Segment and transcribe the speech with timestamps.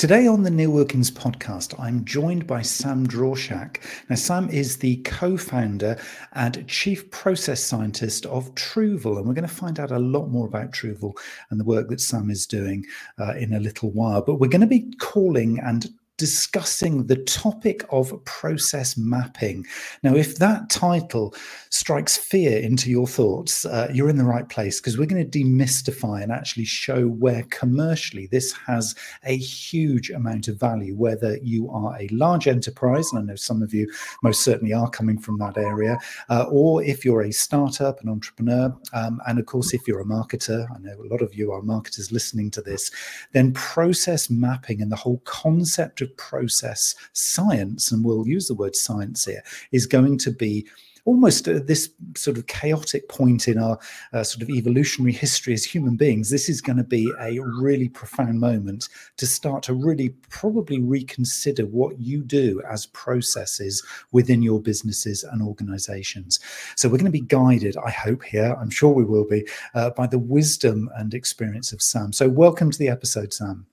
[0.00, 3.82] Today on the Neil Wilkins podcast, I'm joined by Sam Drauschak.
[4.08, 5.98] Now, Sam is the co founder
[6.32, 10.46] and chief process scientist of Truvle, and we're going to find out a lot more
[10.46, 11.12] about Truvle
[11.50, 12.86] and the work that Sam is doing
[13.18, 14.22] uh, in a little while.
[14.22, 19.64] But we're going to be calling and discussing the topic of process mapping.
[20.02, 21.34] Now, if that title
[21.70, 25.38] strikes fear into your thoughts, uh, you're in the right place because we're going to
[25.38, 28.94] demystify and actually show where commercially this has
[29.24, 33.62] a huge amount of value, whether you are a large enterprise, and I know some
[33.62, 33.90] of you
[34.22, 35.96] most certainly are coming from that area,
[36.28, 40.04] uh, or if you're a startup, an entrepreneur, um, and of course, if you're a
[40.04, 42.90] marketer, I know a lot of you are marketers listening to this,
[43.32, 48.76] then process mapping and the whole concept of process science, and we'll use the word
[48.76, 49.42] science here,
[49.72, 50.66] is going to be
[51.04, 53.78] almost this sort of chaotic point in our
[54.12, 57.88] uh, sort of evolutionary history as human beings, this is going to be a really
[57.88, 64.60] profound moment to start to really probably reconsider what you do as processes within your
[64.60, 66.38] businesses and organizations.
[66.76, 69.90] So we're going to be guided, I hope, here, I'm sure we will be, uh,
[69.90, 72.12] by the wisdom and experience of Sam.
[72.12, 73.66] So welcome to the episode, Sam.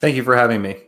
[0.00, 0.87] Thank you for having me.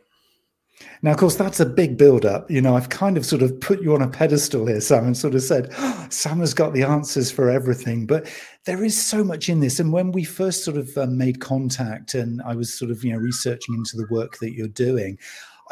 [1.02, 2.50] Now, of course, that's a big build up.
[2.50, 5.16] You know, I've kind of sort of put you on a pedestal here, Sam, and
[5.16, 8.04] sort of said, oh, Sam has got the answers for everything.
[8.04, 8.30] But
[8.66, 9.80] there is so much in this.
[9.80, 13.12] And when we first sort of um, made contact and I was sort of, you
[13.12, 15.18] know, researching into the work that you're doing,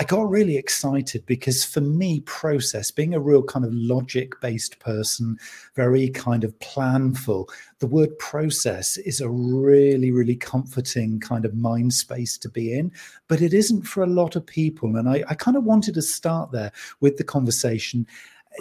[0.00, 4.78] I got really excited because for me, process, being a real kind of logic based
[4.78, 5.36] person,
[5.74, 7.48] very kind of planful,
[7.80, 12.92] the word process is a really, really comforting kind of mind space to be in.
[13.26, 14.94] But it isn't for a lot of people.
[14.94, 18.06] And I, I kind of wanted to start there with the conversation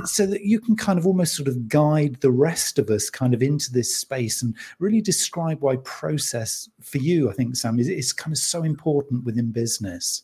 [0.06, 3.36] so that you can kind of almost sort of guide the rest of us kind
[3.36, 7.90] of into this space and really describe why process for you, I think, Sam, is,
[7.90, 10.24] is kind of so important within business.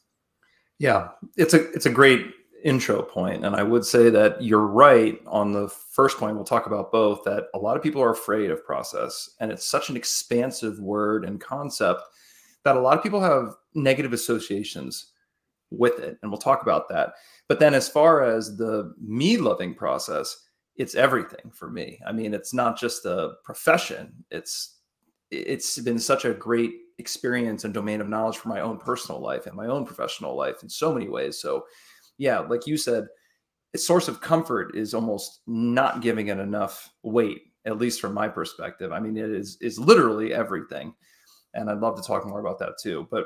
[0.83, 2.25] Yeah, it's a it's a great
[2.61, 6.35] intro point, and I would say that you're right on the first point.
[6.35, 7.23] We'll talk about both.
[7.23, 11.23] That a lot of people are afraid of process, and it's such an expansive word
[11.23, 12.01] and concept
[12.65, 15.13] that a lot of people have negative associations
[15.71, 17.13] with it, and we'll talk about that.
[17.47, 20.35] But then, as far as the me loving process,
[20.75, 21.97] it's everything for me.
[22.05, 24.11] I mean, it's not just a profession.
[24.31, 24.79] It's
[25.31, 29.45] it's been such a great experience and domain of knowledge for my own personal life
[29.45, 31.39] and my own professional life in so many ways.
[31.39, 31.65] So,
[32.17, 33.05] yeah, like you said,
[33.73, 38.27] a source of comfort is almost not giving it enough weight, at least from my
[38.27, 38.91] perspective.
[38.91, 40.93] I mean, it is is literally everything,
[41.53, 43.07] and I'd love to talk more about that too.
[43.09, 43.25] But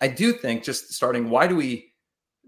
[0.00, 1.92] I do think just starting, why do we,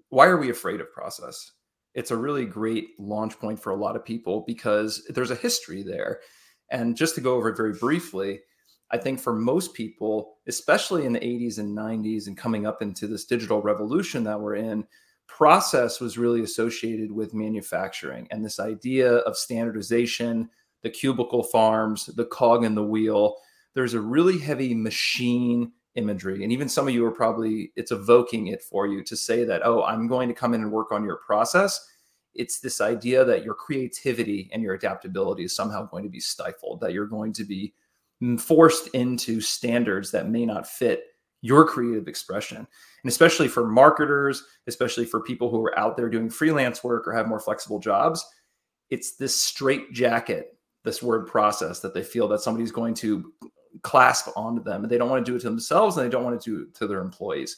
[0.09, 1.53] why are we afraid of process?
[1.95, 5.83] It's a really great launch point for a lot of people because there's a history
[5.83, 6.21] there.
[6.71, 8.41] And just to go over it very briefly,
[8.91, 13.07] I think for most people, especially in the 80s and 90s and coming up into
[13.07, 14.87] this digital revolution that we're in,
[15.27, 20.49] process was really associated with manufacturing and this idea of standardization,
[20.83, 23.37] the cubicle farms, the cog in the wheel.
[23.75, 26.43] There's a really heavy machine imagery.
[26.43, 29.63] And even some of you are probably, it's evoking it for you to say that,
[29.65, 31.85] oh, I'm going to come in and work on your process.
[32.35, 36.81] It's this idea that your creativity and your adaptability is somehow going to be stifled,
[36.81, 37.73] that you're going to be
[38.39, 41.05] forced into standards that may not fit
[41.41, 42.57] your creative expression.
[42.57, 42.67] And
[43.11, 47.29] especially for marketers, especially for people who are out there doing freelance work or have
[47.29, 48.25] more flexible jobs,
[48.89, 53.33] it's this straight jacket, this word process that they feel that somebody's going to
[53.83, 56.25] clasp onto them and they don't want to do it to themselves and they don't
[56.25, 57.57] want to do it to their employees.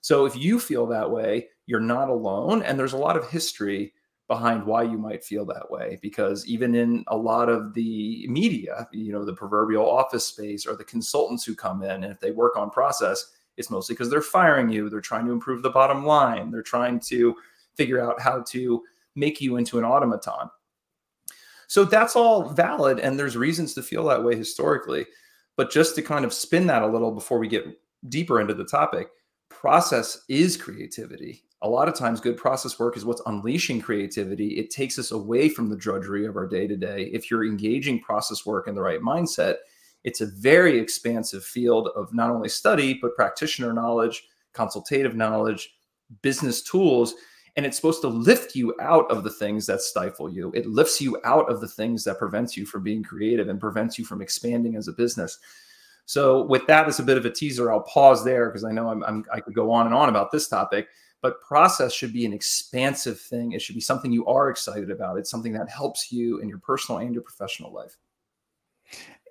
[0.00, 2.62] So if you feel that way, you're not alone.
[2.62, 3.92] And there's a lot of history
[4.30, 8.86] behind why you might feel that way because even in a lot of the media
[8.92, 12.30] you know the proverbial office space or the consultants who come in and if they
[12.30, 16.06] work on process it's mostly because they're firing you they're trying to improve the bottom
[16.06, 17.34] line they're trying to
[17.74, 18.84] figure out how to
[19.16, 20.48] make you into an automaton.
[21.66, 25.06] So that's all valid and there's reasons to feel that way historically
[25.56, 27.66] but just to kind of spin that a little before we get
[28.08, 29.08] deeper into the topic
[29.48, 34.58] process is creativity a lot of times good process work is what's unleashing creativity.
[34.58, 38.00] It takes us away from the drudgery of our day to day if you're engaging
[38.00, 39.56] process work in the right mindset
[40.04, 45.74] it's a very expansive field of not only study but practitioner knowledge consultative knowledge
[46.22, 47.14] business tools
[47.56, 50.52] and it's supposed to lift you out of the things that stifle you.
[50.54, 53.98] It lifts you out of the things that prevents you from being creative and prevents
[53.98, 55.36] you from expanding as a business.
[56.06, 58.88] So with that as a bit of a teaser i'll pause there because i know
[58.88, 60.88] I'm, I'm, i could go on and on about this topic
[61.22, 63.52] but process should be an expansive thing.
[63.52, 65.18] It should be something you are excited about.
[65.18, 67.96] It's something that helps you in your personal and your professional life.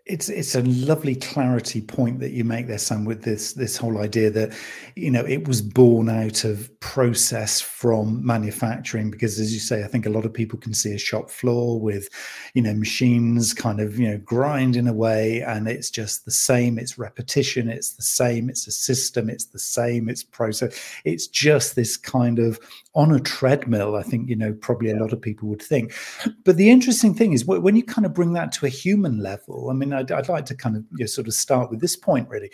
[0.09, 3.99] It's it's a lovely clarity point that you make there, Sam, with this this whole
[3.99, 4.57] idea that
[4.95, 9.11] you know it was born out of process from manufacturing.
[9.11, 11.79] Because as you say, I think a lot of people can see a shop floor
[11.79, 12.09] with
[12.55, 16.79] you know machines kind of you know grinding away, and it's just the same.
[16.79, 17.69] It's repetition.
[17.69, 18.49] It's the same.
[18.49, 19.29] It's a system.
[19.29, 20.09] It's the same.
[20.09, 20.75] It's process.
[21.05, 22.59] It's just this kind of
[22.99, 23.95] on a treadmill.
[23.95, 25.93] I think you know probably a lot of people would think.
[26.45, 29.69] But the interesting thing is when you kind of bring that to a human level.
[29.69, 29.89] I mean.
[29.99, 32.51] I'd, I'd like to kind of you know, sort of start with this point really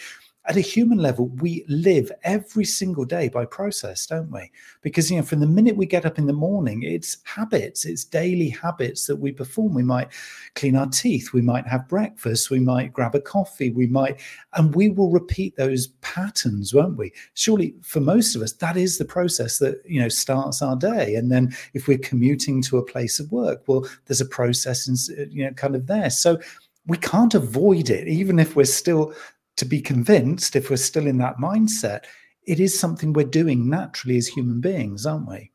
[0.47, 4.51] at a human level, we live every single day by process, don't we?
[4.81, 8.03] Because you know, from the minute we get up in the morning, it's habits, it's
[8.03, 9.73] daily habits that we perform.
[9.73, 10.09] We might
[10.53, 14.21] clean our teeth, we might have breakfast, we might grab a coffee, we might,
[14.53, 17.11] and we will repeat those patterns, won't we?
[17.33, 21.15] Surely, for most of us, that is the process that you know starts our day.
[21.15, 25.33] And then, if we're commuting to a place of work, well, there's a process, and
[25.33, 26.11] you know, kind of there.
[26.11, 26.39] So
[26.87, 29.13] we can't avoid it, even if we're still
[29.57, 32.03] to be convinced, if we're still in that mindset,
[32.45, 35.51] it is something we're doing naturally as human beings, aren't we?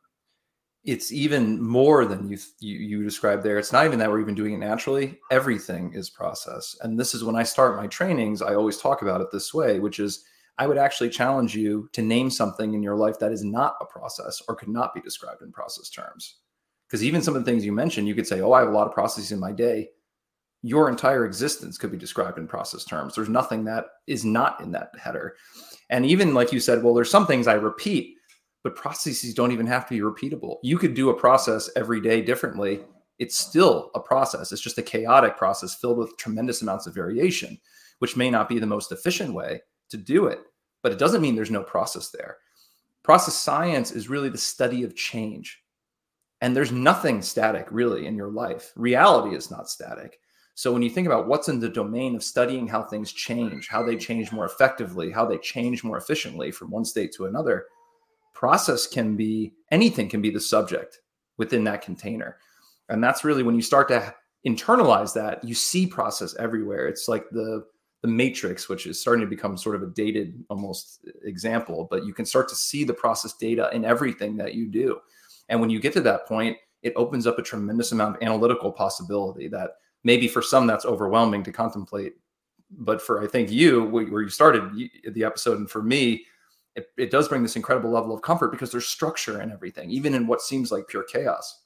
[0.82, 3.58] It's even more than you, you you described there.
[3.58, 5.18] It's not even that we're even doing it naturally.
[5.30, 8.40] Everything is process, and this is when I start my trainings.
[8.40, 10.24] I always talk about it this way, which is
[10.56, 13.84] I would actually challenge you to name something in your life that is not a
[13.84, 16.36] process or could not be described in process terms.
[16.86, 18.72] Because even some of the things you mentioned, you could say, "Oh, I have a
[18.72, 19.90] lot of processes in my day."
[20.62, 23.14] Your entire existence could be described in process terms.
[23.14, 25.36] There's nothing that is not in that header.
[25.88, 28.16] And even like you said, well, there's some things I repeat,
[28.62, 30.58] but processes don't even have to be repeatable.
[30.62, 32.80] You could do a process every day differently.
[33.18, 34.52] It's still a process.
[34.52, 37.58] It's just a chaotic process filled with tremendous amounts of variation,
[38.00, 40.40] which may not be the most efficient way to do it,
[40.82, 42.36] but it doesn't mean there's no process there.
[43.02, 45.62] Process science is really the study of change.
[46.42, 48.72] And there's nothing static really in your life.
[48.76, 50.19] Reality is not static
[50.60, 53.82] so when you think about what's in the domain of studying how things change, how
[53.82, 57.64] they change more effectively, how they change more efficiently from one state to another,
[58.34, 61.00] process can be anything can be the subject
[61.38, 62.36] within that container.
[62.90, 64.14] And that's really when you start to
[64.46, 66.88] internalize that, you see process everywhere.
[66.88, 67.64] It's like the
[68.02, 72.12] the matrix, which is starting to become sort of a dated almost example, but you
[72.12, 75.00] can start to see the process data in everything that you do.
[75.48, 78.70] And when you get to that point, it opens up a tremendous amount of analytical
[78.70, 79.70] possibility that
[80.04, 82.14] maybe for some that's overwhelming to contemplate
[82.70, 84.70] but for i think you where you started
[85.12, 86.24] the episode and for me
[86.76, 90.14] it, it does bring this incredible level of comfort because there's structure in everything even
[90.14, 91.62] in what seems like pure chaos.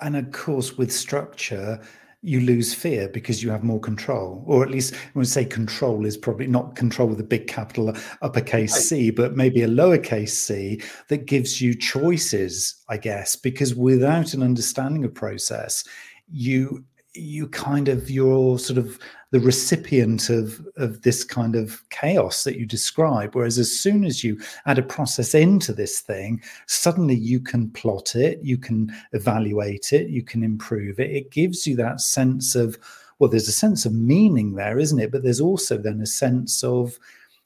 [0.00, 1.80] And of course with structure
[2.20, 6.04] you lose fear because you have more control or at least when we say control
[6.04, 10.82] is probably not control with a big capital uppercase c but maybe a lowercase c
[11.06, 15.84] that gives you choices i guess because without an understanding of process
[16.28, 16.84] you
[17.18, 18.98] you kind of you're sort of
[19.30, 23.34] the recipient of of this kind of chaos that you describe.
[23.34, 28.14] Whereas as soon as you add a process into this thing suddenly you can plot
[28.14, 31.10] it you can evaluate it you can improve it.
[31.10, 32.78] It gives you that sense of
[33.18, 35.12] well there's a sense of meaning there isn't it?
[35.12, 36.98] But there's also then a sense of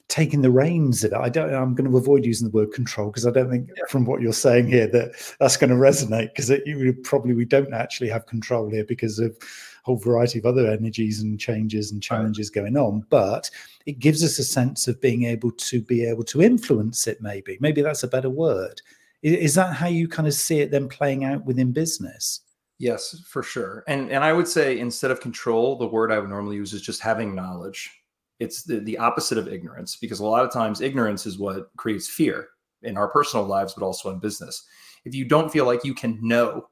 [0.09, 1.17] taking the reins of it.
[1.17, 1.55] I don't.
[1.55, 4.33] I'm going to avoid using the word control because I don't think, from what you're
[4.33, 6.35] saying here, that that's going to resonate.
[6.35, 9.47] Because you probably we don't actually have control here because of a
[9.85, 12.63] whole variety of other energies and changes and challenges right.
[12.63, 13.05] going on.
[13.09, 13.51] But
[13.87, 17.21] it gives us a sense of being able to be able to influence it.
[17.23, 18.83] Maybe, maybe that's a better word.
[19.23, 22.41] Is that how you kind of see it then playing out within business?
[22.79, 23.85] Yes, for sure.
[23.87, 26.83] And and I would say instead of control, the word I would normally use is
[26.83, 28.02] just having knowledge
[28.43, 32.09] it's the, the opposite of ignorance because a lot of times ignorance is what creates
[32.09, 32.49] fear
[32.83, 34.67] in our personal lives but also in business.
[35.05, 36.69] If you don't feel like you can know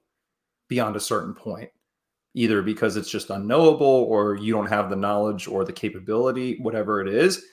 [0.69, 1.71] beyond a certain point
[2.35, 7.01] either because it's just unknowable or you don't have the knowledge or the capability whatever
[7.01, 7.45] it is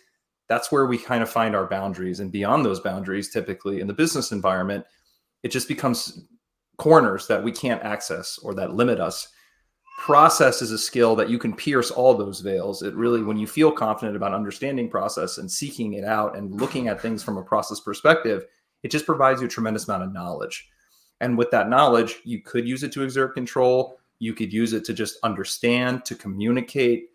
[0.48, 2.22] that's where we kind of find our boundaries.
[2.22, 4.86] And beyond those boundaries typically in the business environment
[5.44, 6.26] it just becomes
[6.78, 9.28] corners that we can't access or that limit us
[9.98, 12.84] process is a skill that you can pierce all those veils.
[12.84, 16.88] It really, when you feel confident about understanding process and seeking it out and looking
[16.88, 18.46] at things from a process perspective,
[18.84, 20.70] it just provides you a tremendous amount of knowledge.
[21.20, 23.98] And with that knowledge, you could use it to exert control.
[24.20, 27.10] You could use it to just understand, to communicate,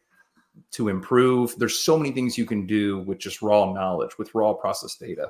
[0.72, 1.54] to improve.
[1.58, 5.28] There's so many things you can do with just raw knowledge, with raw process data.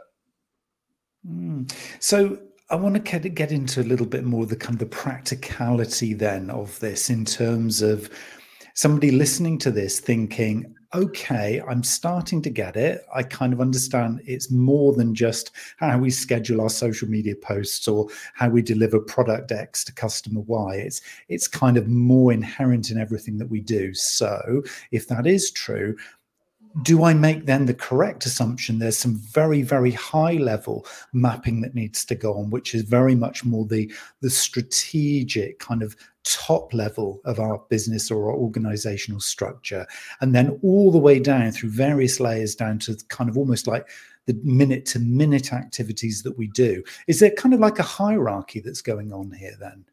[1.29, 1.71] Mm.
[2.01, 2.39] So,
[2.73, 6.49] I want to get into a little bit more the kind of the practicality then
[6.49, 8.09] of this in terms of
[8.73, 13.03] somebody listening to this thinking, okay, I'm starting to get it.
[13.15, 17.87] I kind of understand it's more than just how we schedule our social media posts
[17.87, 20.77] or how we deliver product X to customer Y.
[20.77, 23.93] It's it's kind of more inherent in everything that we do.
[23.93, 24.63] So
[24.93, 25.95] if that is true,
[26.81, 28.79] do I make then the correct assumption?
[28.79, 33.15] There's some very, very high level mapping that needs to go on, which is very
[33.15, 39.21] much more the the strategic kind of top level of our business or our organizational
[39.21, 39.87] structure,
[40.21, 43.87] and then all the way down through various layers down to kind of almost like
[44.27, 46.83] the minute to minute activities that we do.
[47.07, 49.85] Is there kind of like a hierarchy that's going on here then?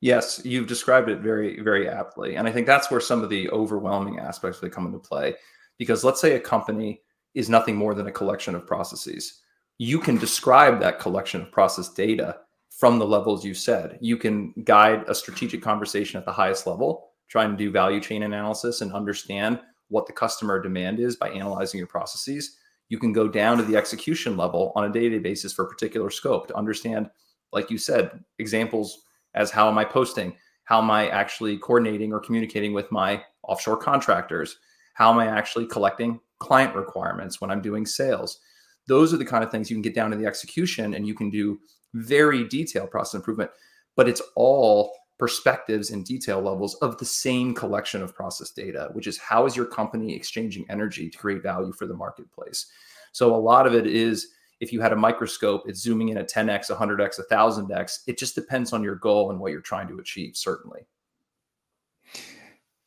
[0.00, 2.36] Yes, you've described it very, very aptly.
[2.36, 5.34] And I think that's where some of the overwhelming aspects really come into play
[5.78, 7.00] because let's say a company
[7.34, 9.42] is nothing more than a collection of processes.
[9.78, 12.38] You can describe that collection of process data
[12.70, 13.98] from the levels you said.
[14.00, 18.22] You can guide a strategic conversation at the highest level, trying to do value chain
[18.22, 22.58] analysis and understand what the customer demand is by analyzing your processes.
[22.88, 26.10] You can go down to the execution level on a day-to-day basis for a particular
[26.10, 27.10] scope to understand,
[27.52, 29.02] like you said, examples
[29.34, 30.34] as how am I posting?
[30.64, 34.58] How am I actually coordinating or communicating with my offshore contractors?
[34.96, 38.40] How am I actually collecting client requirements when I'm doing sales?
[38.88, 41.14] Those are the kind of things you can get down to the execution and you
[41.14, 41.60] can do
[41.92, 43.50] very detailed process improvement,
[43.94, 49.06] but it's all perspectives and detail levels of the same collection of process data, which
[49.06, 52.64] is how is your company exchanging energy to create value for the marketplace?
[53.12, 54.28] So a lot of it is
[54.60, 57.98] if you had a microscope, it's zooming in at 10x, 100x, 1000x.
[58.06, 60.86] It just depends on your goal and what you're trying to achieve, certainly.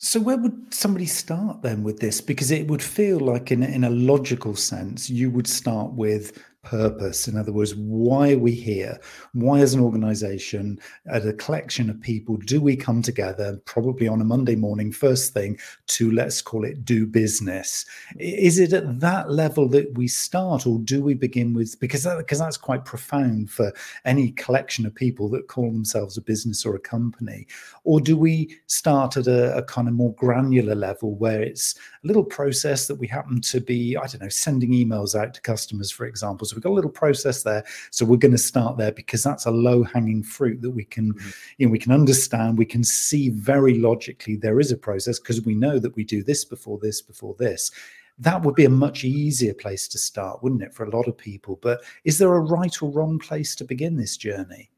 [0.02, 2.22] So where would somebody start then with this?
[2.22, 7.28] Because it would feel like in, in a logical sense, you would start with purpose.
[7.28, 9.00] In other words, why are we here?
[9.34, 14.22] Why, as an organization, as a collection of people, do we come together, probably on
[14.22, 17.86] a Monday morning, first thing, to let's call it do business?
[18.18, 22.18] Is it at that level that we start, or do we begin with because that,
[22.18, 23.72] because that's quite profound for
[24.06, 27.48] any collection of people that call themselves a business or a company,
[27.84, 32.08] or do we start at a, a kind of more granular level where it's a
[32.08, 35.92] little process that we happen to be, I don't know, sending emails out to customers,
[35.92, 36.48] for example.
[36.48, 37.64] So we've got a little process there.
[37.92, 41.14] So we're going to start there because that's a low hanging fruit that we can,
[41.14, 41.30] mm-hmm.
[41.58, 42.58] you know, we can understand.
[42.58, 46.22] We can see very logically there is a process because we know that we do
[46.22, 47.72] this before this before this.
[48.18, 51.18] That would be a much easier place to start, wouldn't it, for a lot of
[51.18, 51.58] people?
[51.62, 54.70] But is there a right or wrong place to begin this journey?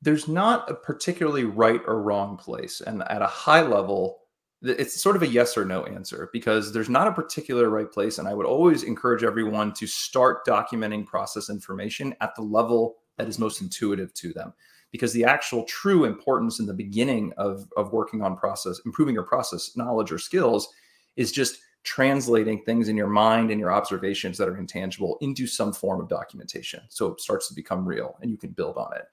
[0.00, 2.80] There's not a particularly right or wrong place.
[2.80, 4.21] And at a high level,
[4.62, 8.18] it's sort of a yes or no answer because there's not a particular right place.
[8.18, 13.28] And I would always encourage everyone to start documenting process information at the level that
[13.28, 14.52] is most intuitive to them.
[14.92, 19.24] Because the actual true importance in the beginning of, of working on process, improving your
[19.24, 20.68] process knowledge or skills,
[21.16, 25.72] is just translating things in your mind and your observations that are intangible into some
[25.72, 26.80] form of documentation.
[26.90, 29.06] So it starts to become real and you can build on it.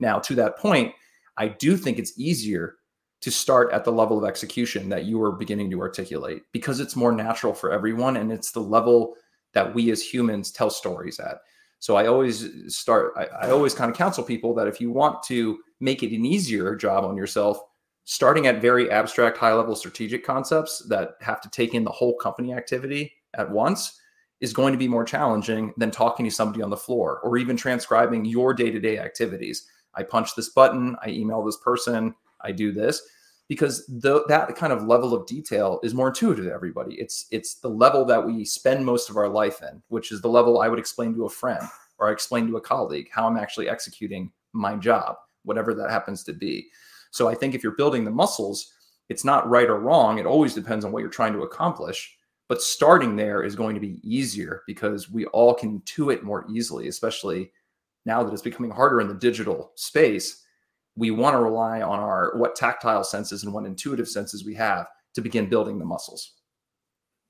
[0.00, 0.94] Now, to that point,
[1.36, 2.76] I do think it's easier
[3.20, 6.96] to start at the level of execution that you were beginning to articulate because it's
[6.96, 9.14] more natural for everyone and it's the level
[9.52, 11.38] that we as humans tell stories at.
[11.80, 15.22] So I always start, I, I, always kind of counsel people that if you want
[15.24, 17.58] to make it an easier job on yourself,
[18.04, 22.16] starting at very abstract, high level strategic concepts that have to take in the whole
[22.16, 23.98] company activity at once
[24.40, 27.56] is going to be more challenging than talking to somebody on the floor or even
[27.56, 29.66] transcribing your day to day activities.
[29.94, 33.02] I punch this button, I email this person, I do this
[33.48, 36.94] because the, that kind of level of detail is more intuitive to everybody.
[36.94, 40.28] It's it's the level that we spend most of our life in, which is the
[40.28, 41.62] level I would explain to a friend
[41.98, 46.22] or I explain to a colleague how I'm actually executing my job, whatever that happens
[46.24, 46.68] to be.
[47.10, 48.72] So I think if you're building the muscles,
[49.08, 50.18] it's not right or wrong.
[50.18, 52.16] It always depends on what you're trying to accomplish.
[52.48, 56.88] But starting there is going to be easier because we all can intuit more easily,
[56.88, 57.52] especially
[58.06, 60.44] now that it's becoming harder in the digital space
[60.96, 64.86] we want to rely on our what tactile senses and what intuitive senses we have
[65.14, 66.34] to begin building the muscles.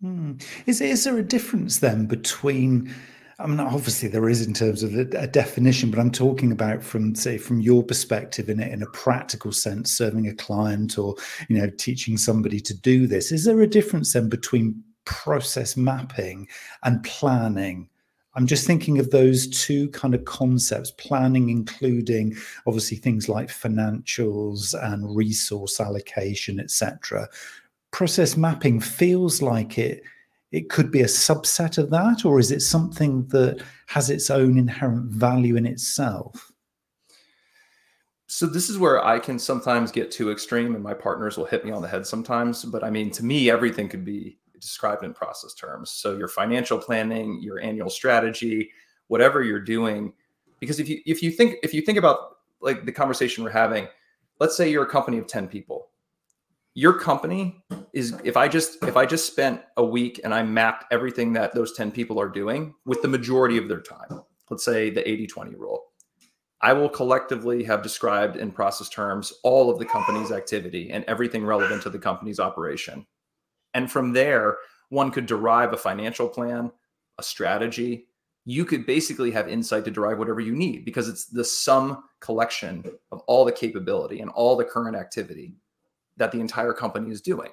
[0.00, 0.34] Hmm.
[0.66, 2.92] Is is there a difference then between?
[3.38, 6.82] I mean, obviously there is in terms of a, a, definition, but I'm talking about
[6.82, 11.14] from say from your perspective in a, in a practical sense, serving a client or
[11.48, 13.32] you know teaching somebody to do this.
[13.32, 16.48] Is there a difference then between process mapping
[16.82, 17.88] and planning
[18.34, 24.74] I'm just thinking of those two kind of concepts planning, including obviously things like financials
[24.80, 27.28] and resource allocation, etc.
[27.90, 30.02] Process mapping feels like it
[30.52, 34.58] it could be a subset of that, or is it something that has its own
[34.58, 36.50] inherent value in itself?
[38.26, 41.64] So this is where I can sometimes get too extreme, and my partners will hit
[41.64, 42.64] me on the head sometimes.
[42.64, 45.90] But I mean, to me, everything could be described in process terms.
[45.90, 48.70] So your financial planning, your annual strategy,
[49.08, 50.12] whatever you're doing,
[50.60, 53.88] because if you if you think if you think about like the conversation we're having,
[54.38, 55.88] let's say you're a company of 10 people.
[56.74, 60.84] Your company is if I just if I just spent a week and I mapped
[60.92, 64.90] everything that those 10 people are doing with the majority of their time, let's say
[64.90, 65.84] the 80-20 rule.
[66.62, 71.44] I will collectively have described in process terms all of the company's activity and everything
[71.44, 73.06] relevant to the company's operation.
[73.74, 74.58] And from there,
[74.88, 76.70] one could derive a financial plan,
[77.18, 78.06] a strategy.
[78.44, 82.84] You could basically have insight to derive whatever you need because it's the sum collection
[83.12, 85.54] of all the capability and all the current activity
[86.16, 87.50] that the entire company is doing.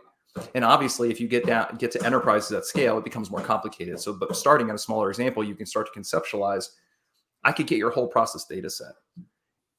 [0.53, 3.99] And obviously, if you get down get to enterprises at scale, it becomes more complicated.
[3.99, 6.69] So, but starting at a smaller example, you can start to conceptualize
[7.43, 8.93] I could get your whole process data set.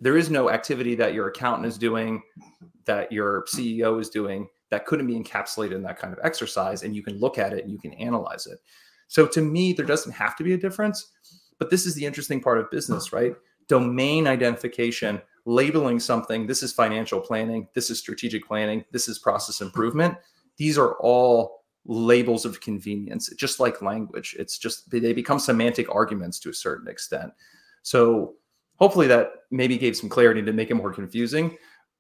[0.01, 2.23] There is no activity that your accountant is doing,
[2.87, 6.83] that your CEO is doing, that couldn't be encapsulated in that kind of exercise.
[6.83, 8.59] And you can look at it and you can analyze it.
[9.09, 11.13] So to me, there doesn't have to be a difference.
[11.59, 13.35] But this is the interesting part of business, right?
[13.69, 16.47] Domain identification, labeling something.
[16.47, 17.69] This is financial planning.
[17.75, 18.85] This is strategic planning.
[18.93, 20.17] This is process improvement.
[20.57, 24.37] These are all labels of convenience, just like language.
[24.39, 27.33] It's just they become semantic arguments to a certain extent.
[27.83, 28.35] So
[28.77, 31.57] hopefully that maybe gave some clarity to make it more confusing.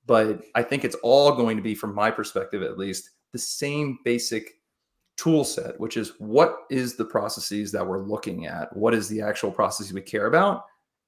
[0.08, 3.98] But I think it's all going to be, from my perspective at least, the same
[4.04, 4.54] basic
[5.18, 8.74] tool set, which is what is the processes that we're looking at?
[8.74, 10.64] What is the actual processes we care about?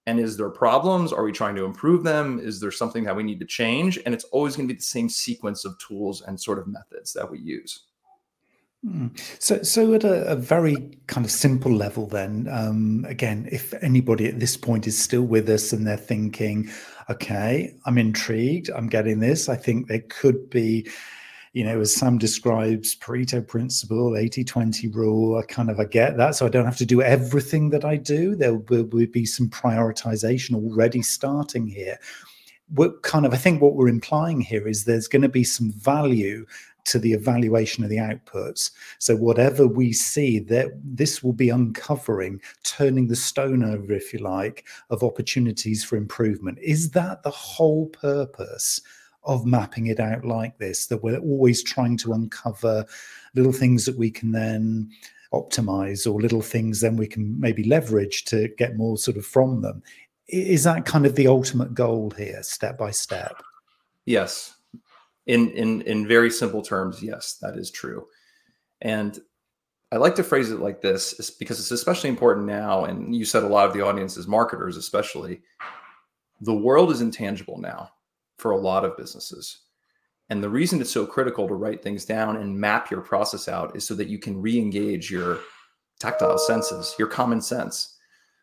[0.07, 1.13] And is there problems?
[1.13, 2.41] Are we trying to improve them?
[2.41, 3.99] Is there something that we need to change?
[4.05, 7.13] And it's always going to be the same sequence of tools and sort of methods
[7.15, 7.85] that we use.
[8.85, 9.09] Hmm.
[9.39, 14.27] So, so at a, a, very kind of simple level, then, um, again, if anybody
[14.27, 16.71] at this point is still with us and they're thinking,
[17.11, 20.89] okay, I'm intrigued, I'm getting this, I think there could be,
[21.53, 26.17] you know, as Sam describes, Pareto principle, 80 20 rule, I kind of I get
[26.17, 26.37] that.
[26.37, 28.37] So I don't have to do everything that I do.
[28.37, 31.99] There will, will be some prioritization already starting here
[32.73, 35.73] what kind of I think what we're implying here is there's going to be some
[35.73, 36.47] value
[36.87, 38.71] to the evaluation of the outputs.
[38.99, 44.21] So whatever we see, that this will be uncovering, turning the stone over, if you
[44.21, 46.59] like, of opportunities for improvement.
[46.61, 48.81] Is that the whole purpose
[49.25, 50.87] of mapping it out like this?
[50.87, 52.87] That we're always trying to uncover
[53.35, 54.91] little things that we can then
[55.33, 59.63] optimize or little things then we can maybe leverage to get more sort of from
[59.63, 59.83] them.
[60.29, 63.43] Is that kind of the ultimate goal here, step by step?
[64.07, 64.57] Yes,
[65.27, 68.07] in in in very simple terms, yes, that is true.
[68.81, 69.19] And
[69.93, 72.85] I like to phrase it like this because it's especially important now.
[72.85, 75.43] And you said a lot of the audience is marketers, especially.
[76.41, 77.91] The world is intangible now
[78.39, 79.61] for a lot of businesses.
[80.31, 83.77] And the reason it's so critical to write things down and map your process out
[83.77, 85.41] is so that you can re engage your
[85.99, 87.97] tactile senses, your common sense.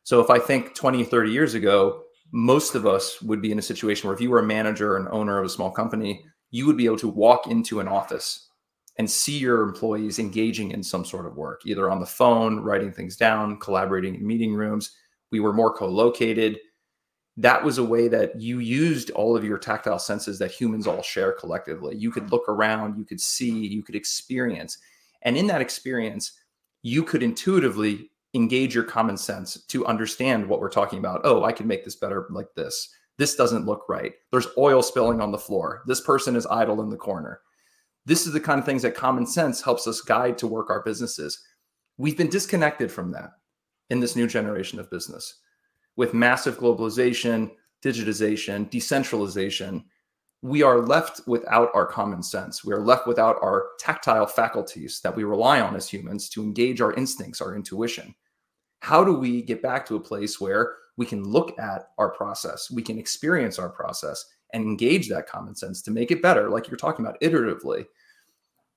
[0.04, 3.64] So if I think 20, 30 years ago, most of us would be in a
[3.64, 6.78] situation where if you were a manager an owner of a small company, you would
[6.78, 8.48] be able to walk into an office
[8.98, 12.92] and see your employees engaging in some sort of work, either on the phone, writing
[12.92, 14.92] things down, collaborating in meeting rooms.
[15.32, 16.60] We were more co located.
[17.36, 21.04] That was a way that you used all of your tactile senses that humans all
[21.04, 21.96] share collectively.
[21.96, 24.80] You could look around, you could see, you could experience.
[25.22, 26.32] And in that experience,
[26.82, 31.22] you could intuitively engage your common sense to understand what we're talking about.
[31.24, 32.90] Oh, I can make this better like this.
[33.18, 34.14] This doesn't look right.
[34.32, 35.84] There's oil spilling on the floor.
[35.88, 37.42] This person is idle in the corner.
[38.06, 40.84] This is the kind of things that common sense helps us guide to work our
[40.84, 41.44] businesses.
[41.98, 43.32] We've been disconnected from that
[43.90, 45.42] in this new generation of business
[45.96, 47.52] with massive globalization,
[47.84, 49.84] digitization, decentralization.
[50.44, 52.64] We are left without our common sense.
[52.64, 56.80] We are left without our tactile faculties that we rely on as humans to engage
[56.80, 58.14] our instincts, our intuition.
[58.82, 62.70] How do we get back to a place where we can look at our process,
[62.70, 66.68] we can experience our process and engage that common sense to make it better, like
[66.68, 67.86] you're talking about iteratively.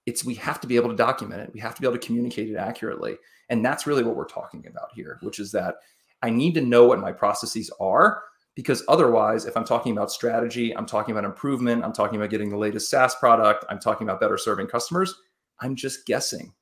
[0.06, 2.06] It's we have to be able to document it, we have to be able to
[2.06, 3.16] communicate it accurately.
[3.48, 5.76] And that's really what we're talking about here, which is that
[6.22, 8.22] I need to know what my processes are
[8.54, 12.50] because otherwise, if I'm talking about strategy, I'm talking about improvement, I'm talking about getting
[12.50, 15.14] the latest SaaS product, I'm talking about better serving customers,
[15.61, 16.52] I'm just guessing.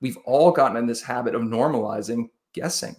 [0.00, 2.96] We've all gotten in this habit of normalizing guessing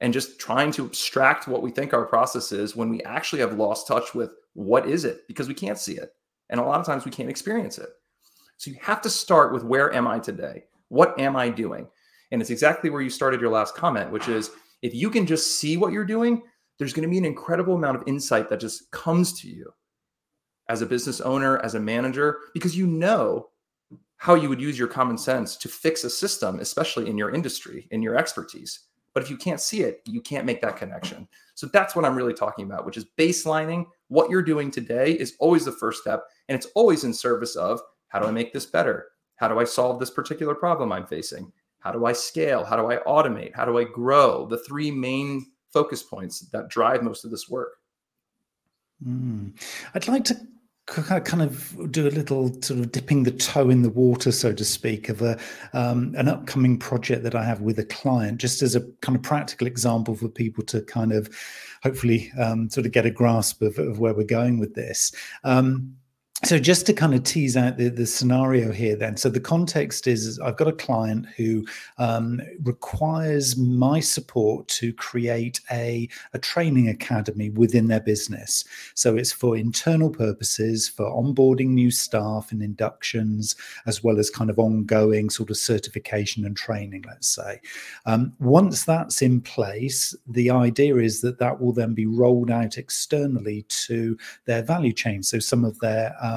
[0.00, 3.58] and just trying to abstract what we think our process is when we actually have
[3.58, 6.12] lost touch with what is it because we can't see it.
[6.50, 7.88] And a lot of times we can't experience it.
[8.56, 10.64] So you have to start with where am I today?
[10.88, 11.88] What am I doing?
[12.30, 14.50] And it's exactly where you started your last comment, which is
[14.82, 16.42] if you can just see what you're doing,
[16.78, 19.72] there's going to be an incredible amount of insight that just comes to you
[20.68, 23.48] as a business owner, as a manager, because you know
[24.18, 27.88] how you would use your common sense to fix a system, especially in your industry,
[27.90, 28.80] in your expertise.
[29.18, 31.26] But if you can't see it, you can't make that connection.
[31.56, 35.34] So that's what I'm really talking about, which is baselining what you're doing today is
[35.40, 36.22] always the first step.
[36.48, 39.08] And it's always in service of how do I make this better?
[39.34, 41.50] How do I solve this particular problem I'm facing?
[41.80, 42.64] How do I scale?
[42.64, 43.56] How do I automate?
[43.56, 44.46] How do I grow?
[44.46, 47.72] The three main focus points that drive most of this work.
[49.04, 49.50] Mm.
[49.96, 50.36] I'd like to
[50.88, 54.64] kind of do a little sort of dipping the toe in the water, so to
[54.64, 55.38] speak, of a
[55.74, 59.22] um, an upcoming project that I have with a client, just as a kind of
[59.22, 61.28] practical example for people to kind of
[61.82, 65.12] hopefully um, sort of get a grasp of, of, where we're going with this.
[65.44, 65.94] Um,
[66.44, 69.16] so just to kind of tease out the, the scenario here then.
[69.16, 71.66] So the context is i've got a client who
[71.98, 78.64] um, requires my support to create a, a training academy within their business.
[78.94, 84.48] So it's for internal purposes for onboarding new staff and inductions as well as kind
[84.48, 87.60] of ongoing sort of certification and training let's say.
[88.06, 92.78] Um, once that's in place the idea is that that will then be rolled out
[92.78, 95.24] externally to their value chain.
[95.24, 96.27] So some of their um,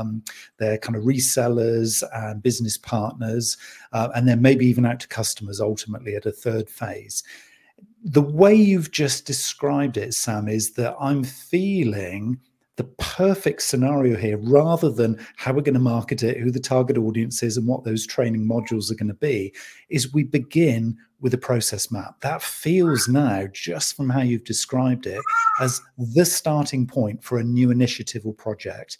[0.57, 3.57] their kind of resellers and business partners,
[3.93, 7.23] uh, and then maybe even out to customers ultimately at a third phase.
[8.03, 12.39] The way you've just described it, Sam, is that I'm feeling
[12.77, 16.97] the perfect scenario here rather than how we're going to market it, who the target
[16.97, 19.53] audience is, and what those training modules are going to be,
[19.89, 22.19] is we begin with a process map.
[22.21, 25.21] That feels now, just from how you've described it,
[25.59, 25.79] as
[26.15, 28.97] the starting point for a new initiative or project.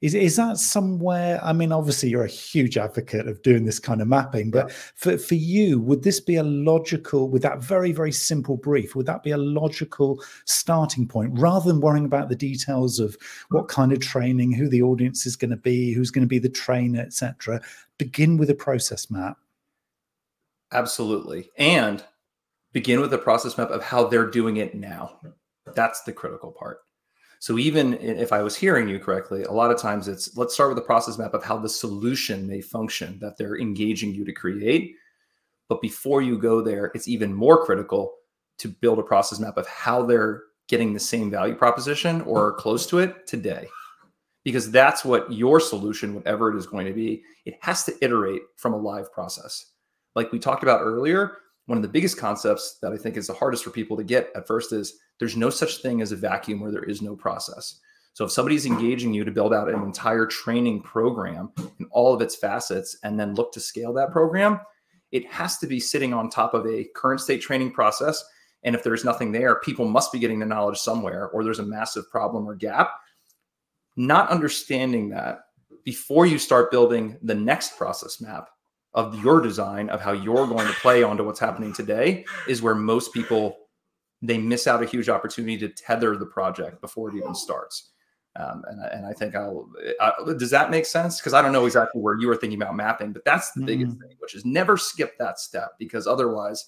[0.00, 1.38] Is is that somewhere?
[1.42, 5.18] I mean, obviously, you're a huge advocate of doing this kind of mapping, but for
[5.18, 9.22] for you, would this be a logical, with that very very simple brief, would that
[9.22, 13.14] be a logical starting point rather than worrying about the details of
[13.50, 16.38] what kind of training, who the audience is going to be, who's going to be
[16.38, 17.60] the trainer, etc.
[17.98, 19.36] Begin with a process map.
[20.72, 22.02] Absolutely, and
[22.72, 25.20] begin with a process map of how they're doing it now.
[25.74, 26.78] That's the critical part.
[27.40, 30.68] So even if I was hearing you correctly, a lot of times it's let's start
[30.68, 34.32] with a process map of how the solution may function that they're engaging you to
[34.32, 34.94] create.
[35.66, 38.12] But before you go there, it's even more critical
[38.58, 42.86] to build a process map of how they're getting the same value proposition or close
[42.88, 43.66] to it today.
[44.44, 48.42] Because that's what your solution, whatever it is going to be, it has to iterate
[48.56, 49.64] from a live process.
[50.14, 51.38] Like we talked about earlier,
[51.70, 54.32] one of the biggest concepts that I think is the hardest for people to get
[54.34, 57.78] at first is there's no such thing as a vacuum where there is no process.
[58.12, 62.22] So if somebody's engaging you to build out an entire training program in all of
[62.22, 64.58] its facets and then look to scale that program,
[65.12, 68.20] it has to be sitting on top of a current state training process.
[68.64, 71.64] And if there's nothing there, people must be getting the knowledge somewhere, or there's a
[71.64, 72.90] massive problem or gap.
[73.94, 75.42] Not understanding that
[75.84, 78.48] before you start building the next process map
[78.94, 82.74] of your design of how you're going to play onto what's happening today is where
[82.74, 83.56] most people
[84.22, 87.90] they miss out a huge opportunity to tether the project before it even starts.
[88.36, 89.68] Um, and, and I think I'll,
[90.00, 91.18] I, does that make sense?
[91.18, 93.66] Because I don't know exactly where you were thinking about mapping, but that's the mm-hmm.
[93.66, 96.66] biggest thing, which is never skip that step because otherwise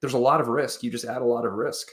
[0.00, 0.82] there's a lot of risk.
[0.82, 1.88] You just add a lot of risk.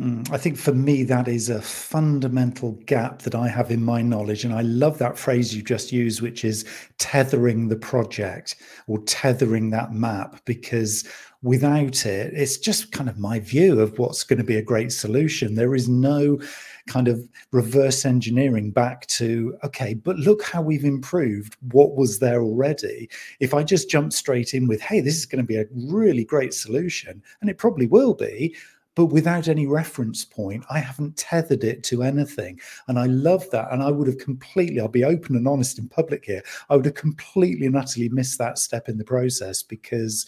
[0.00, 4.00] Mm, I think for me, that is a fundamental gap that I have in my
[4.00, 4.44] knowledge.
[4.44, 6.64] And I love that phrase you just used, which is
[6.98, 8.56] tethering the project
[8.86, 11.04] or tethering that map, because
[11.42, 14.92] without it, it's just kind of my view of what's going to be a great
[14.92, 15.56] solution.
[15.56, 16.38] There is no
[16.86, 22.40] kind of reverse engineering back to, okay, but look how we've improved what was there
[22.40, 23.10] already.
[23.40, 26.24] If I just jump straight in with, hey, this is going to be a really
[26.24, 28.54] great solution, and it probably will be
[28.98, 32.58] but without any reference point, I haven't tethered it to anything.
[32.88, 33.72] And I love that.
[33.72, 36.84] And I would have completely, I'll be open and honest in public here, I would
[36.84, 40.26] have completely and utterly missed that step in the process because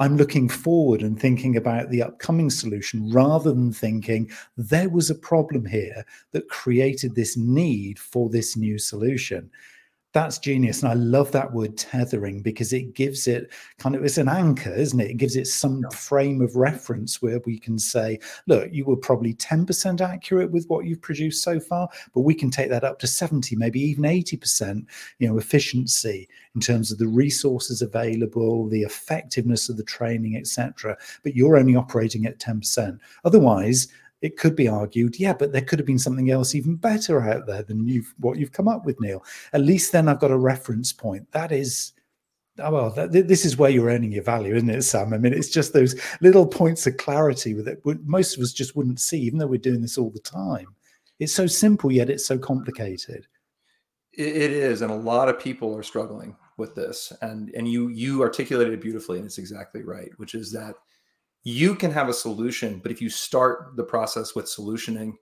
[0.00, 5.14] I'm looking forward and thinking about the upcoming solution rather than thinking there was a
[5.14, 9.48] problem here that created this need for this new solution
[10.12, 14.18] that's genius and i love that word tethering because it gives it kind of it's
[14.18, 15.10] an anchor isn't it?
[15.10, 19.34] It gives it some frame of reference where we can say look you were probably
[19.34, 23.06] 10% accurate with what you've produced so far but we can take that up to
[23.06, 24.86] 70 maybe even 80%
[25.18, 30.96] you know efficiency in terms of the resources available the effectiveness of the training etc
[31.22, 33.88] but you're only operating at 10% otherwise
[34.22, 37.46] it could be argued, yeah, but there could have been something else even better out
[37.46, 39.24] there than you've what you've come up with, Neil.
[39.52, 41.30] At least then I've got a reference point.
[41.32, 41.92] That is,
[42.60, 45.12] oh, well, that, this is where you're earning your value, isn't it, Sam?
[45.12, 47.84] I mean, it's just those little points of clarity that.
[48.06, 50.68] Most of us just wouldn't see, even though we're doing this all the time.
[51.18, 53.26] It's so simple, yet it's so complicated.
[54.12, 58.22] It is, and a lot of people are struggling with this and and you you
[58.22, 60.74] articulated it beautifully and it's exactly right which is that
[61.44, 65.12] you can have a solution but if you start the process with solutioning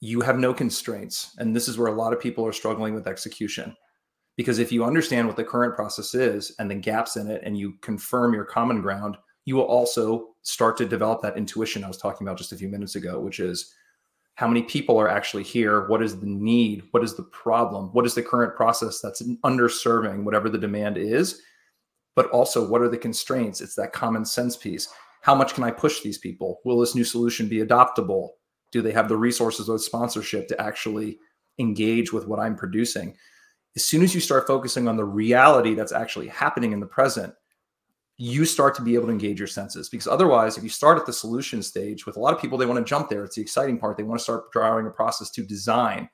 [0.00, 1.34] you have no constraints.
[1.38, 3.76] And this is where a lot of people are struggling with execution.
[4.36, 7.58] Because if you understand what the current process is and the gaps in it and
[7.58, 11.96] you confirm your common ground you will also start to develop that intuition i was
[11.96, 13.74] talking about just a few minutes ago which is
[14.34, 15.86] how many people are actually here?
[15.88, 16.84] What is the need?
[16.92, 17.90] What is the problem?
[17.92, 21.42] What is the current process that's underserving whatever the demand is?
[22.16, 23.60] But also what are the constraints?
[23.60, 24.88] It's that common sense piece
[25.22, 26.60] how much can i push these people?
[26.64, 28.30] Will this new solution be adoptable?
[28.72, 31.18] Do they have the resources or sponsorship to actually
[31.58, 33.16] engage with what i'm producing?
[33.76, 37.34] As soon as you start focusing on the reality that's actually happening in the present
[38.22, 39.88] you start to be able to engage your senses.
[39.88, 42.66] Because otherwise if you start at the solution stage with a lot of people they
[42.66, 43.24] want to jump there.
[43.24, 43.96] It's the exciting part.
[43.96, 46.06] They want to start drawing a process to design.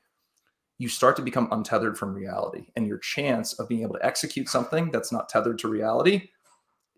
[0.78, 4.48] You start to become untethered from reality and your chance of being able to execute
[4.48, 6.28] something that's not tethered to reality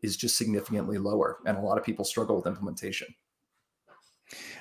[0.02, 3.08] is just significantly lower and a lot of people struggle with implementation.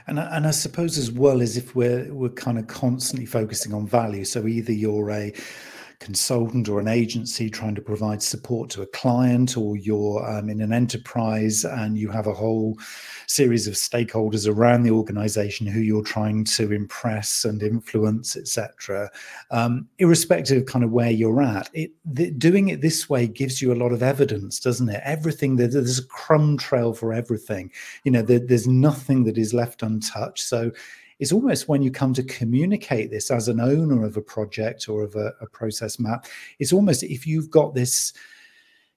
[0.07, 3.73] And I, and I suppose as well as if we're we're kind of constantly focusing
[3.73, 4.23] on value.
[4.23, 5.33] So either you're a
[5.99, 10.61] consultant or an agency trying to provide support to a client, or you're um, in
[10.61, 12.77] an enterprise and you have a whole
[13.27, 19.09] series of stakeholders around the organization who you're trying to impress and influence, etc.
[19.51, 23.61] Um, irrespective of kind of where you're at, it the, doing it this way gives
[23.61, 25.01] you a lot of evidence, doesn't it?
[25.03, 27.71] Everything there's a crumb trail for everything.
[28.03, 30.43] You know, there, there's nothing that is left untouched.
[30.43, 30.71] So
[31.19, 35.03] is almost when you come to communicate this as an owner of a project or
[35.03, 36.27] of a, a process map,
[36.59, 38.13] it's almost if you've got this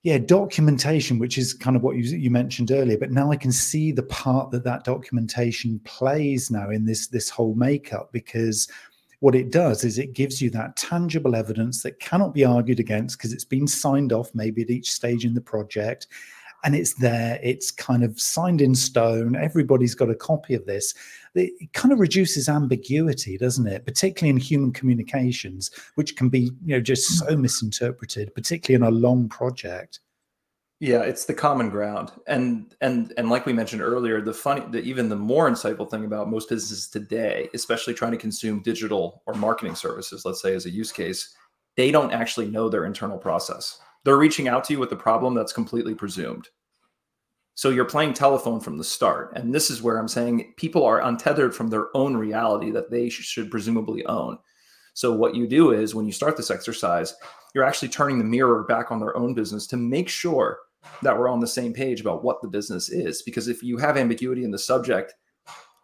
[0.02, 3.52] yeah documentation which is kind of what you, you mentioned earlier but now i can
[3.52, 8.66] see the part that that documentation plays now in this this whole makeup because
[9.20, 13.18] what it does is it gives you that tangible evidence that cannot be argued against
[13.18, 16.06] because it's been signed off maybe at each stage in the project
[16.64, 20.94] and it's there it's kind of signed in stone everybody's got a copy of this
[21.34, 23.84] it kind of reduces ambiguity doesn't it?
[23.84, 27.40] Particularly in human communications which can be you know just so mm.
[27.40, 30.00] misinterpreted particularly in a long project.
[30.80, 32.10] Yeah it's the common ground.
[32.26, 36.04] And and and like we mentioned earlier the funny the even the more insightful thing
[36.04, 40.66] about most businesses today especially trying to consume digital or marketing services let's say as
[40.66, 41.34] a use case
[41.76, 45.34] they don't actually know their internal process they're reaching out to you with a problem
[45.34, 46.48] that's completely presumed.
[47.54, 49.32] So you're playing telephone from the start.
[49.34, 53.10] And this is where I'm saying people are untethered from their own reality that they
[53.10, 54.38] should presumably own.
[54.94, 57.14] So what you do is when you start this exercise,
[57.54, 60.58] you're actually turning the mirror back on their own business to make sure
[61.02, 63.22] that we're on the same page about what the business is.
[63.22, 65.14] Because if you have ambiguity in the subject,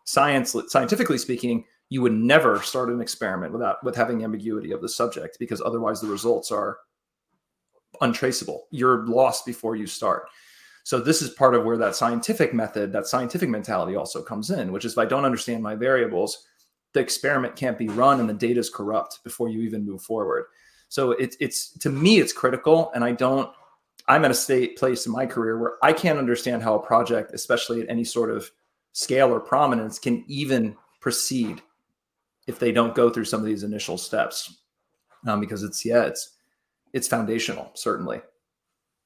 [0.05, 4.88] science scientifically speaking, you would never start an experiment without with having ambiguity of the
[4.88, 6.79] subject because otherwise the results are
[8.00, 8.66] untraceable.
[8.70, 10.28] You're lost before you start.
[10.85, 14.70] So this is part of where that scientific method, that scientific mentality also comes in,
[14.70, 16.46] which is if I don't understand my variables,
[16.92, 20.46] the experiment can't be run and the data is corrupt before you even move forward.
[20.88, 23.50] So it's it's to me it's critical, and I don't.
[24.09, 27.32] I'm at a state place in my career where I can't understand how a project,
[27.35, 28.50] especially at any sort of
[28.92, 31.61] scale or prominence, can even proceed
[32.46, 34.61] if they don't go through some of these initial steps.
[35.26, 36.36] Um, because it's yeah, it's
[36.96, 38.22] it's foundational, certainly.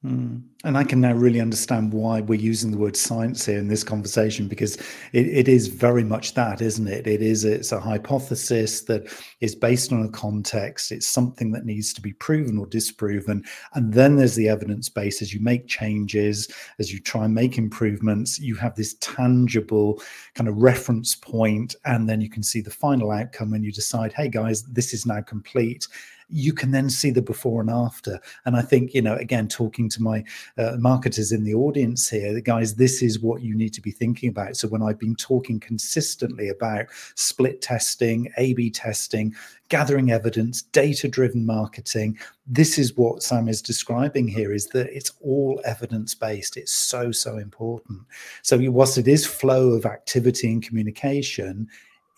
[0.03, 0.41] Mm.
[0.63, 3.83] And I can now really understand why we're using the word science here in this
[3.83, 4.77] conversation because
[5.13, 7.05] it, it is very much that, isn't it?
[7.05, 10.91] It is it's a hypothesis that is based on a context.
[10.91, 13.43] It's something that needs to be proven or disproven,
[13.75, 15.21] and then there's the evidence base.
[15.21, 20.01] As you make changes, as you try and make improvements, you have this tangible
[20.33, 24.13] kind of reference point, and then you can see the final outcome, and you decide,
[24.13, 25.87] hey guys, this is now complete
[26.31, 28.19] you can then see the before and after.
[28.45, 30.23] And I think, you know, again, talking to my
[30.57, 34.29] uh, marketers in the audience here, guys, this is what you need to be thinking
[34.29, 34.55] about.
[34.55, 39.35] So when I've been talking consistently about split testing, A B testing,
[39.69, 45.11] gathering evidence, data driven marketing, this is what Sam is describing here is that it's
[45.21, 46.57] all evidence based.
[46.57, 47.99] It's so, so important.
[48.41, 51.67] So, whilst it is flow of activity and communication,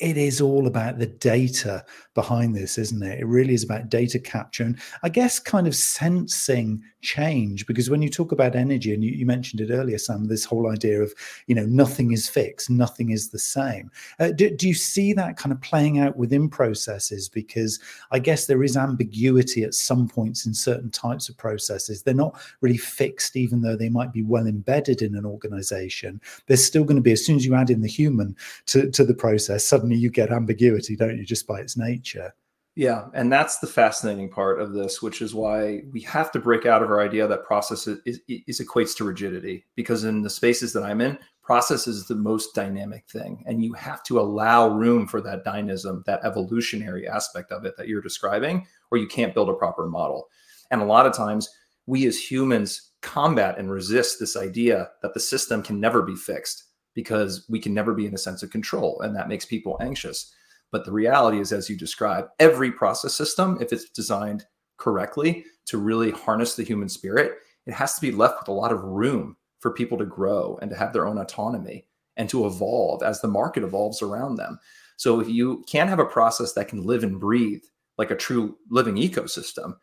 [0.03, 3.21] it is all about the data behind this, isn't it?
[3.21, 8.01] It really is about data capture and I guess kind of sensing change because when
[8.01, 11.13] you talk about energy and you, you mentioned it earlier, Sam, this whole idea of,
[11.47, 13.89] you know, nothing is fixed, nothing is the same.
[14.19, 17.29] Uh, do, do you see that kind of playing out within processes?
[17.29, 17.79] Because
[18.11, 22.03] I guess there is ambiguity at some points in certain types of processes.
[22.03, 26.19] They're not really fixed, even though they might be well embedded in an organization.
[26.47, 28.35] There's still going to be, as soon as you add in the human
[28.65, 32.33] to, to the process, suddenly you get ambiguity, don't you, just by its nature?
[32.75, 36.65] Yeah, and that's the fascinating part of this, which is why we have to break
[36.65, 39.65] out of our idea that process is, is, is, equates to rigidity.
[39.75, 43.73] Because in the spaces that I'm in, process is the most dynamic thing, and you
[43.73, 48.65] have to allow room for that dynamism, that evolutionary aspect of it that you're describing,
[48.89, 50.27] or you can't build a proper model.
[50.71, 51.47] And a lot of times,
[51.85, 56.63] we as humans combat and resist this idea that the system can never be fixed
[56.93, 60.33] because we can never be in a sense of control, and that makes people anxious.
[60.71, 64.45] But the reality is, as you describe, every process system, if it's designed
[64.77, 68.71] correctly to really harness the human spirit, it has to be left with a lot
[68.71, 71.85] of room for people to grow and to have their own autonomy
[72.17, 74.59] and to evolve as the market evolves around them.
[74.97, 77.63] So if you can't have a process that can live and breathe
[77.97, 79.75] like a true living ecosystem,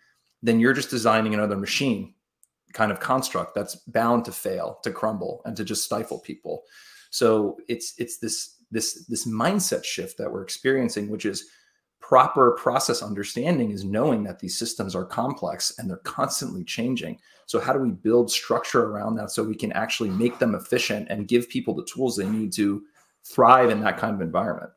[0.43, 2.15] then you're just designing another machine
[2.73, 6.63] kind of construct that's bound to fail, to crumble, and to just stifle people.
[7.11, 11.47] So it's it's this this this mindset shift that we're experiencing which is
[12.01, 17.19] proper process understanding is knowing that these systems are complex and they're constantly changing.
[17.47, 21.09] So how do we build structure around that so we can actually make them efficient
[21.11, 22.83] and give people the tools they need to
[23.23, 24.71] thrive in that kind of environment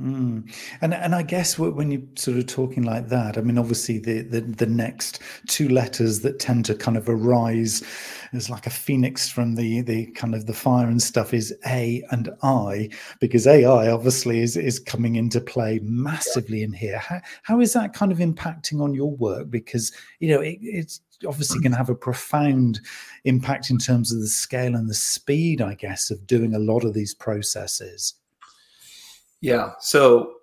[0.00, 0.50] Mm.
[0.80, 4.22] And and I guess when you're sort of talking like that, I mean, obviously the,
[4.22, 7.82] the the next two letters that tend to kind of arise
[8.32, 12.02] as like a phoenix from the the kind of the fire and stuff is A
[12.10, 12.88] and I,
[13.20, 16.98] because AI obviously is is coming into play massively in here.
[16.98, 19.50] How how is that kind of impacting on your work?
[19.50, 22.80] Because you know it, it's obviously going to have a profound
[23.24, 26.82] impact in terms of the scale and the speed, I guess, of doing a lot
[26.82, 28.14] of these processes.
[29.42, 29.72] Yeah.
[29.80, 30.34] So,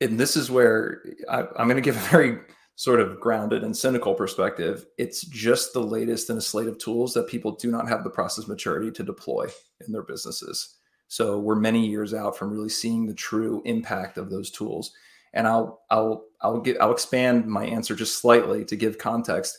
[0.00, 2.38] and this is where I, I'm going to give a very
[2.76, 4.86] sort of grounded and cynical perspective.
[4.98, 8.10] It's just the latest in a slate of tools that people do not have the
[8.10, 9.46] process maturity to deploy
[9.86, 10.74] in their businesses.
[11.06, 14.92] So we're many years out from really seeing the true impact of those tools.
[15.34, 19.58] And I'll I'll I'll get I'll expand my answer just slightly to give context.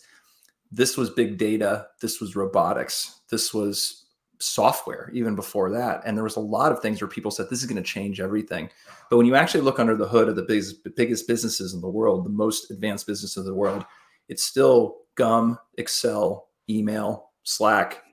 [0.71, 1.87] This was big data.
[2.01, 3.21] This was robotics.
[3.29, 4.04] This was
[4.45, 6.01] software even before that.
[6.05, 8.19] And there was a lot of things where people said this is going to change
[8.19, 8.69] everything.
[9.09, 11.89] But when you actually look under the hood of the biggest, biggest businesses in the
[11.89, 13.85] world, the most advanced business of the world,
[14.29, 18.03] it's still gum, Excel, email, Slack,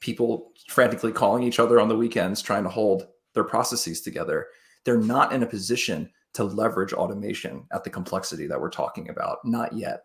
[0.00, 4.48] people frantically calling each other on the weekends trying to hold their processes together.
[4.84, 9.38] They're not in a position to leverage automation at the complexity that we're talking about.
[9.44, 10.02] Not yet.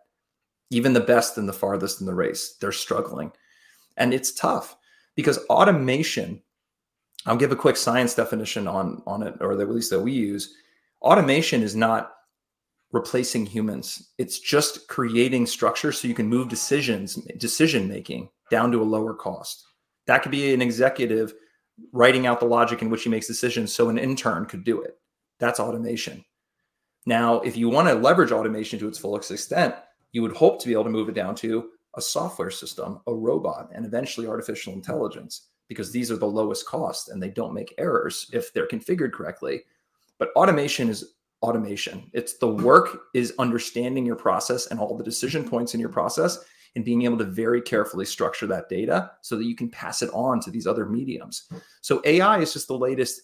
[0.70, 3.32] Even the best and the farthest in the race, they're struggling.
[3.96, 4.76] And it's tough
[5.20, 6.42] because automation
[7.26, 10.54] i'll give a quick science definition on on it or at least that we use.
[11.02, 12.12] Automation is not
[12.92, 14.10] replacing humans.
[14.18, 19.14] It's just creating structure so you can move decisions decision making down to a lower
[19.14, 19.64] cost.
[20.06, 21.34] That could be an executive
[21.92, 24.98] writing out the logic in which he makes decisions so an intern could do it.
[25.38, 26.24] That's automation.
[27.06, 29.74] Now if you want to leverage automation to its fullest extent
[30.12, 33.14] you would hope to be able to move it down to a software system, a
[33.14, 37.74] robot, and eventually artificial intelligence, because these are the lowest cost and they don't make
[37.78, 39.62] errors if they're configured correctly.
[40.18, 42.10] But automation is automation.
[42.12, 46.38] It's the work is understanding your process and all the decision points in your process
[46.76, 50.10] and being able to very carefully structure that data so that you can pass it
[50.12, 51.48] on to these other mediums.
[51.80, 53.22] So AI is just the latest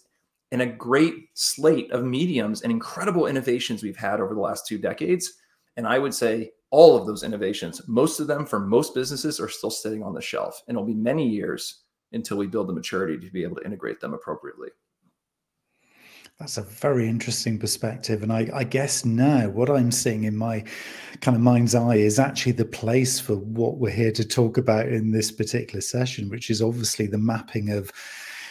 [0.51, 4.77] in a great slate of mediums and incredible innovations we've had over the last two
[4.77, 5.33] decades.
[5.75, 9.49] And I would say all of those innovations, most of them for most businesses are
[9.49, 10.61] still sitting on the shelf.
[10.67, 13.99] And it'll be many years until we build the maturity to be able to integrate
[13.99, 14.69] them appropriately.
[16.39, 18.21] That's a very interesting perspective.
[18.21, 20.63] And I, I, guess now what I'm seeing in my
[21.21, 24.87] kind of mind's eye is actually the place for what we're here to talk about
[24.87, 27.91] in this particular session, which is obviously the mapping of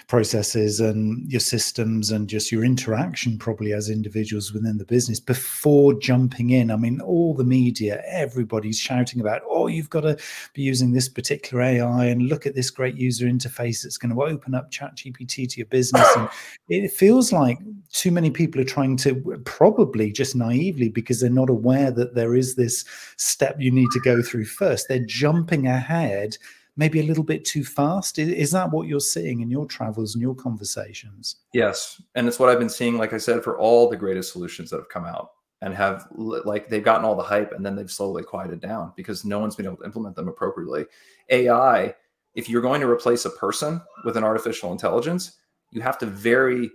[0.08, 5.94] processes and your systems and just your interaction probably as individuals within the business before
[5.94, 6.70] jumping in.
[6.70, 10.16] I mean, all the media, everybody's shouting about, oh, you've got to
[10.54, 14.22] be using this particular AI and look at this great user interface that's going to
[14.22, 16.08] open up ChatGPT to your business.
[16.16, 16.28] And
[16.68, 17.58] it feels like
[17.90, 22.36] too many people are trying to probably just naively because they're not aware that there
[22.36, 22.84] is this
[23.16, 24.86] step you need to go through first.
[24.88, 26.38] They're jumping ahead
[26.76, 28.18] maybe a little bit too fast?
[28.18, 31.36] Is, that what you're seeing in your travels and your conversations?
[31.52, 32.00] Yes.
[32.14, 34.76] And it's what I've been seeing, like I said, for all the greatest solutions that
[34.76, 35.30] have come out
[35.62, 39.24] and have like they've gotten all the hype and then they've slowly quieted down because
[39.24, 40.84] no one's been able to implement them appropriately.
[41.30, 41.94] AI,
[42.34, 45.38] if you're going to replace a person with an artificial intelligence,
[45.70, 46.70] you have to very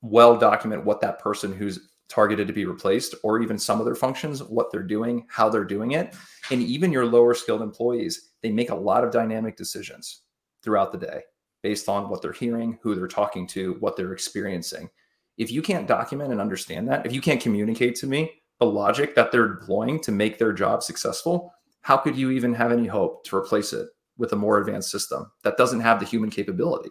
[0.00, 3.94] well document what that person who's targeted to be replaced or even some of their
[3.94, 6.14] functions, what they're doing, how they're doing it.
[6.50, 10.22] And even your lower skilled employees, they make a lot of dynamic decisions
[10.62, 11.22] throughout the day
[11.62, 14.90] based on what they're hearing, who they're talking to, what they're experiencing.
[15.38, 19.14] if you can't document and understand that, if you can't communicate to me the logic
[19.14, 23.24] that they're deploying to make their job successful, how could you even have any hope
[23.24, 23.88] to replace it
[24.18, 26.90] with a more advanced system that doesn't have the human capability?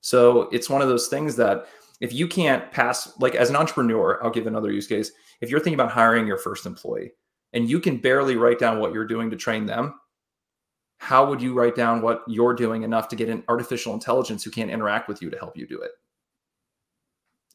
[0.00, 1.66] So it's one of those things that
[2.00, 5.10] if you can't pass, like as an entrepreneur, I'll give another use case.
[5.40, 7.12] If you're thinking about hiring your first employee
[7.52, 9.94] and you can barely write down what you're doing to train them,
[10.98, 14.50] how would you write down what you're doing enough to get an artificial intelligence who
[14.50, 15.92] can't interact with you to help you do it?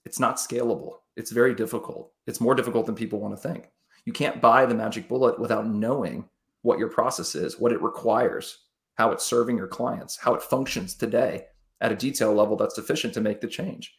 [0.06, 0.98] It's not scalable.
[1.16, 2.12] It's very difficult.
[2.26, 3.70] It's more difficult than people want to think.
[4.06, 6.28] You can't buy the magic bullet without knowing
[6.62, 8.66] what your process is, what it requires,
[8.96, 11.46] how it's serving your clients, how it functions today
[11.82, 13.96] at a detail level that's sufficient to make the change.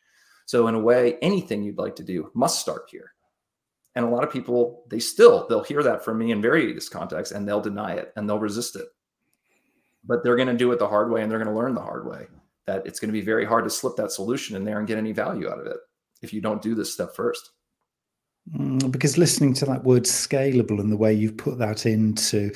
[0.46, 3.12] So in a way, anything you'd like to do must start here.
[3.94, 7.34] And a lot of people, they still, they'll hear that from me in various contexts
[7.34, 8.86] and they'll deny it and they'll resist it.
[10.06, 11.80] But they're going to do it the hard way and they're going to learn the
[11.80, 12.26] hard way
[12.66, 14.98] that it's going to be very hard to slip that solution in there and get
[14.98, 15.76] any value out of it
[16.22, 17.50] if you don't do this step first.
[18.54, 22.52] Mm, because listening to that word scalable and the way you've put that into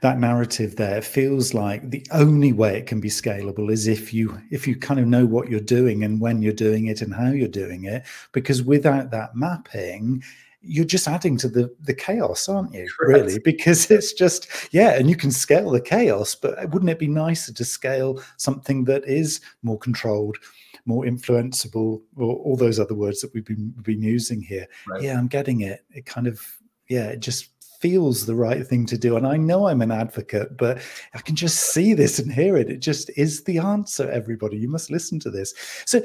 [0.00, 4.40] that narrative there feels like the only way it can be scalable is if you
[4.50, 7.30] if you kind of know what you're doing and when you're doing it and how
[7.30, 10.22] you're doing it because without that mapping
[10.66, 13.24] you're just adding to the the chaos aren't you Correct.
[13.24, 17.08] really because it's just yeah and you can scale the chaos but wouldn't it be
[17.08, 20.38] nicer to scale something that is more controlled
[20.86, 25.02] more influenceable or all those other words that we've been, been using here right.
[25.02, 26.40] yeah i'm getting it it kind of
[26.88, 27.50] yeah it just
[27.84, 29.14] feels the right thing to do.
[29.14, 30.80] And I know I'm an advocate, but
[31.12, 32.70] I can just see this and hear it.
[32.70, 34.56] It just is the answer, everybody.
[34.56, 35.52] You must listen to this.
[35.84, 36.00] So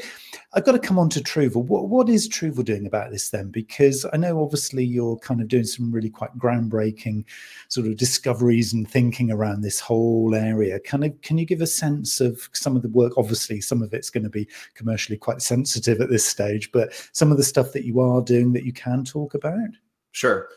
[0.52, 1.64] I've got to come on to Truvle.
[1.64, 3.50] What, what is Truvle doing about this then?
[3.50, 7.24] Because I know obviously you're kind of doing some really quite groundbreaking
[7.70, 10.82] sort of discoveries and thinking around this whole area.
[10.82, 13.14] Kind of, can you give a sense of some of the work?
[13.18, 17.32] Obviously, some of it's going to be commercially quite sensitive at this stage, but some
[17.32, 19.70] of the stuff that you are doing that you can talk about?
[20.12, 20.50] Sure.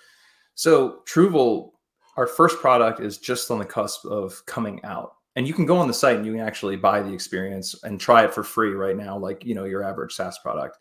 [0.55, 1.71] So Truvle,
[2.17, 5.15] our first product is just on the cusp of coming out.
[5.35, 7.99] And you can go on the site and you can actually buy the experience and
[7.99, 10.79] try it for free right now, like you know, your average SaaS product.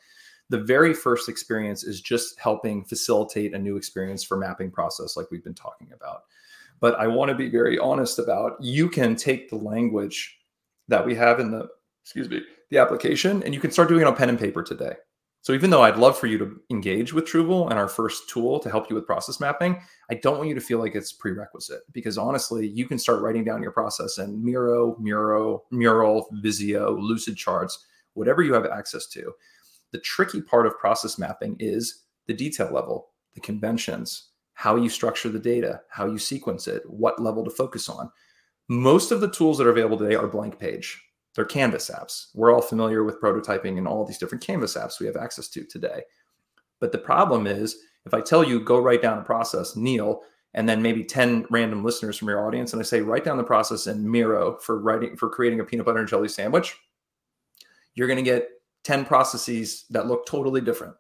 [0.50, 5.32] The very first experience is just helping facilitate a new experience for mapping process, like
[5.32, 6.24] we've been talking about.
[6.82, 10.38] But I want to be very honest about you can take the language
[10.90, 11.70] that we have in the
[12.04, 14.96] excuse me, the application, and you can start doing it on pen and paper today.
[15.44, 18.60] So even though I'd love for you to engage with Truvle and our first tool
[18.60, 21.82] to help you with process mapping, I don't want you to feel like it's prerequisite
[21.94, 27.38] because honestly, you can start writing down your process in Miro, Muro, Mural, Visio, Lucid
[27.38, 29.34] Charts, whatever you have access to.
[29.92, 35.30] The tricky part of process mapping is the detail level, the conventions, how you structure
[35.30, 38.12] the data, how you sequence it, what level to focus on.
[38.70, 41.02] Most of the tools that are available today are blank page.
[41.36, 42.28] They're Canvas apps.
[42.34, 45.64] We're all familiar with prototyping and all these different Canvas apps we have access to
[45.64, 46.04] today.
[46.80, 50.22] But the problem is, if I tell you go write down a process, Neil,
[50.54, 53.44] and then maybe 10 random listeners from your audience, and I say write down the
[53.44, 56.76] process in Miro for writing for creating a peanut butter and jelly sandwich,
[57.94, 58.50] you're going to get
[58.84, 60.96] 10 processes that look totally different.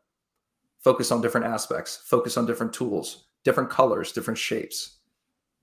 [0.79, 4.97] Focus on different aspects, focus on different tools, different colors, different shapes.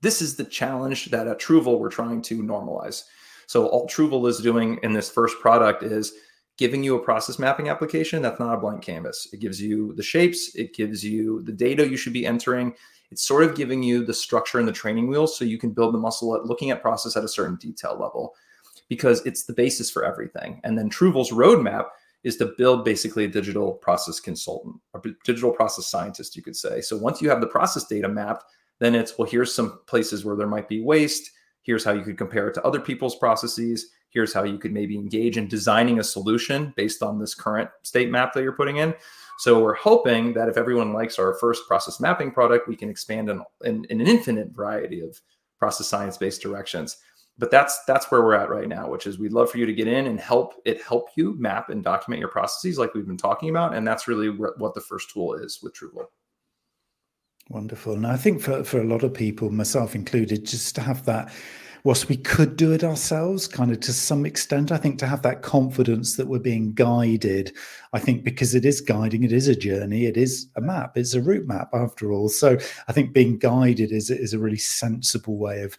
[0.01, 3.03] This is the challenge that at Truvle we're trying to normalize.
[3.49, 6.13] So all Truvle is doing in this first product is
[6.59, 9.27] giving you a process mapping application that's not a blank canvas.
[9.33, 12.75] It gives you the shapes, it gives you the data you should be entering.
[13.09, 15.95] It's sort of giving you the structure and the training wheels so you can build
[15.95, 18.35] the muscle at looking at process at a certain detail level
[18.87, 20.61] because it's the basis for everything.
[20.63, 21.87] And then Truvle's roadmap
[22.23, 26.81] is to build basically a digital process consultant or digital process scientist, you could say.
[26.81, 28.43] So once you have the process data mapped,
[28.77, 31.31] then it's well, here's some places where there might be waste
[31.61, 33.87] Here's how you could compare it to other people's processes.
[34.09, 38.09] Here's how you could maybe engage in designing a solution based on this current state
[38.09, 38.95] map that you're putting in.
[39.37, 43.29] So we're hoping that if everyone likes our first process mapping product, we can expand
[43.29, 45.19] in, in, in an infinite variety of
[45.59, 46.97] process science-based directions.
[47.37, 49.73] But that's that's where we're at right now, which is we'd love for you to
[49.73, 53.15] get in and help it help you map and document your processes like we've been
[53.15, 53.73] talking about.
[53.73, 56.07] And that's really what the first tool is with Truvle.
[57.49, 57.93] Wonderful.
[57.93, 61.31] And I think for, for a lot of people, myself included, just to have that,
[61.83, 65.23] whilst we could do it ourselves, kind of to some extent, I think to have
[65.23, 67.51] that confidence that we're being guided,
[67.91, 71.15] I think because it is guiding, it is a journey, it is a map, it's
[71.15, 72.29] a route map after all.
[72.29, 75.75] So I think being guided is, is a really sensible way of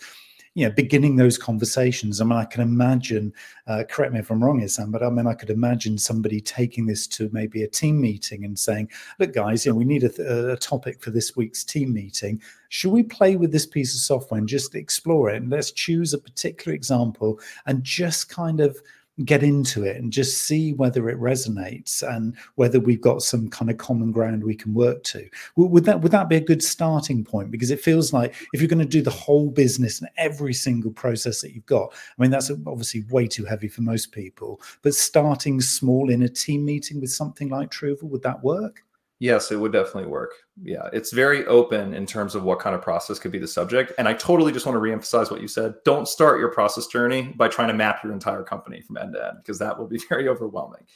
[0.55, 2.21] you know, beginning those conversations.
[2.21, 3.33] I mean, I can imagine,
[3.69, 6.87] uh, correct me if I'm wrong, Sam, but I mean, I could imagine somebody taking
[6.87, 8.91] this to maybe a team meeting and saying,
[9.21, 12.43] look, guys, you know, we need a, a topic for this week's team meeting.
[12.69, 15.37] Should we play with this piece of software and just explore it?
[15.37, 18.81] And let's choose a particular example and just kind of
[19.25, 23.71] get into it and just see whether it resonates and whether we've got some kind
[23.71, 25.29] of common ground we can work to.
[25.57, 27.51] Would that would that be a good starting point?
[27.51, 30.93] Because it feels like if you're going to do the whole business and every single
[30.93, 34.61] process that you've got, I mean that's obviously way too heavy for most people.
[34.83, 38.85] But starting small in a team meeting with something like Truvle, would that work?
[39.21, 40.33] Yes, it would definitely work.
[40.63, 43.93] Yeah, it's very open in terms of what kind of process could be the subject.
[43.99, 45.75] And I totally just want to reemphasize what you said.
[45.85, 49.27] Don't start your process journey by trying to map your entire company from end to
[49.27, 50.87] end, because that will be very overwhelming.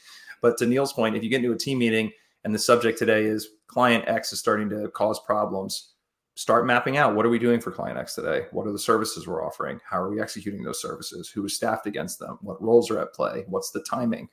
[0.41, 2.11] But to Neil's point, if you get into a team meeting
[2.43, 5.93] and the subject today is client X is starting to cause problems,
[6.33, 8.47] start mapping out what are we doing for client X today?
[8.51, 9.79] What are the services we're offering?
[9.87, 11.29] How are we executing those services?
[11.29, 12.39] Who is staffed against them?
[12.41, 13.43] What roles are at play?
[13.47, 14.29] What's the timing?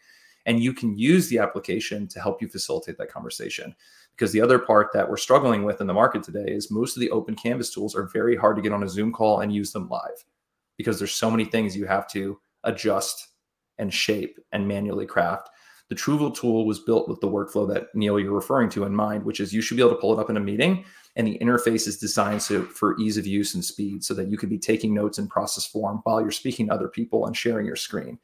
[0.46, 3.74] And you can use the application to help you facilitate that conversation
[4.16, 7.00] because the other part that we're struggling with in the market today is most of
[7.00, 9.72] the open canvas tools are very hard to get on a zoom call and use
[9.72, 10.24] them live
[10.76, 13.28] because there's so many things you have to adjust
[13.78, 15.48] and shape and manually craft
[15.92, 19.24] the Truvle tool was built with the workflow that Neil you're referring to in mind,
[19.24, 20.86] which is you should be able to pull it up in a meeting,
[21.16, 24.38] and the interface is designed so for ease of use and speed, so that you
[24.38, 27.66] can be taking notes in process form while you're speaking to other people and sharing
[27.66, 28.18] your screen.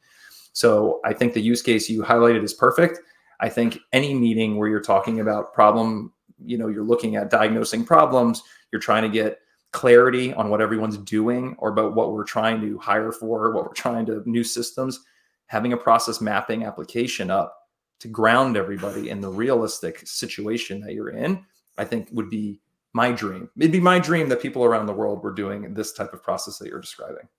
[0.59, 2.99] So I think the use case you highlighted is perfect.
[3.39, 6.11] I think any meeting where you're talking about problem,
[6.43, 9.39] you know, you're looking at diagnosing problems, you're trying to get
[9.71, 13.73] clarity on what everyone's doing or about what we're trying to hire for, what we're
[13.73, 14.99] trying to new systems,
[15.45, 17.55] having a process mapping application up
[18.01, 21.41] to ground everybody in the realistic situation that you're in,
[21.77, 22.59] I think would be
[22.91, 23.49] my dream.
[23.57, 26.57] It'd be my dream that people around the world were doing this type of process
[26.57, 27.29] that you're describing.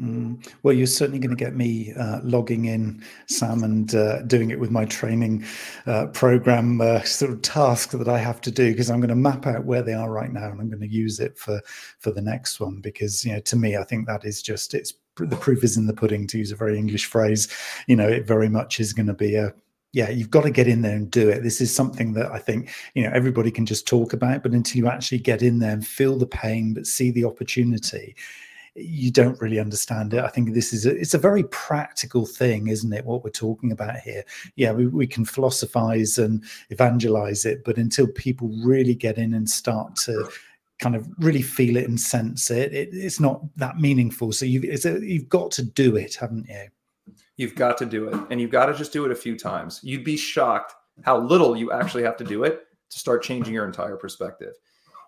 [0.00, 0.48] Mm.
[0.62, 4.58] Well, you're certainly going to get me uh, logging in, Sam, and uh, doing it
[4.58, 5.44] with my training
[5.86, 9.14] uh, program uh, sort of task that I have to do because I'm going to
[9.14, 11.60] map out where they are right now and I'm going to use it for
[11.98, 14.94] for the next one because you know to me I think that is just it's
[15.16, 17.48] the proof is in the pudding to use a very English phrase.
[17.86, 19.52] You know, it very much is going to be a
[19.92, 21.42] yeah, you've got to get in there and do it.
[21.42, 24.78] This is something that I think you know everybody can just talk about, but until
[24.78, 28.16] you actually get in there and feel the pain, but see the opportunity
[28.74, 30.24] you don't really understand it.
[30.24, 33.04] I think this is a, it's a very practical thing, isn't it?
[33.04, 34.24] What we're talking about here.
[34.56, 39.48] Yeah, we, we can philosophize and evangelize it, but until people really get in and
[39.48, 40.30] start to
[40.78, 44.32] kind of really feel it and sense it, it it's not that meaningful.
[44.32, 46.68] So you've a, you've got to do it, haven't you?
[47.36, 49.80] You've got to do it, and you've got to just do it a few times.
[49.82, 53.64] You'd be shocked how little you actually have to do it to start changing your
[53.64, 54.54] entire perspective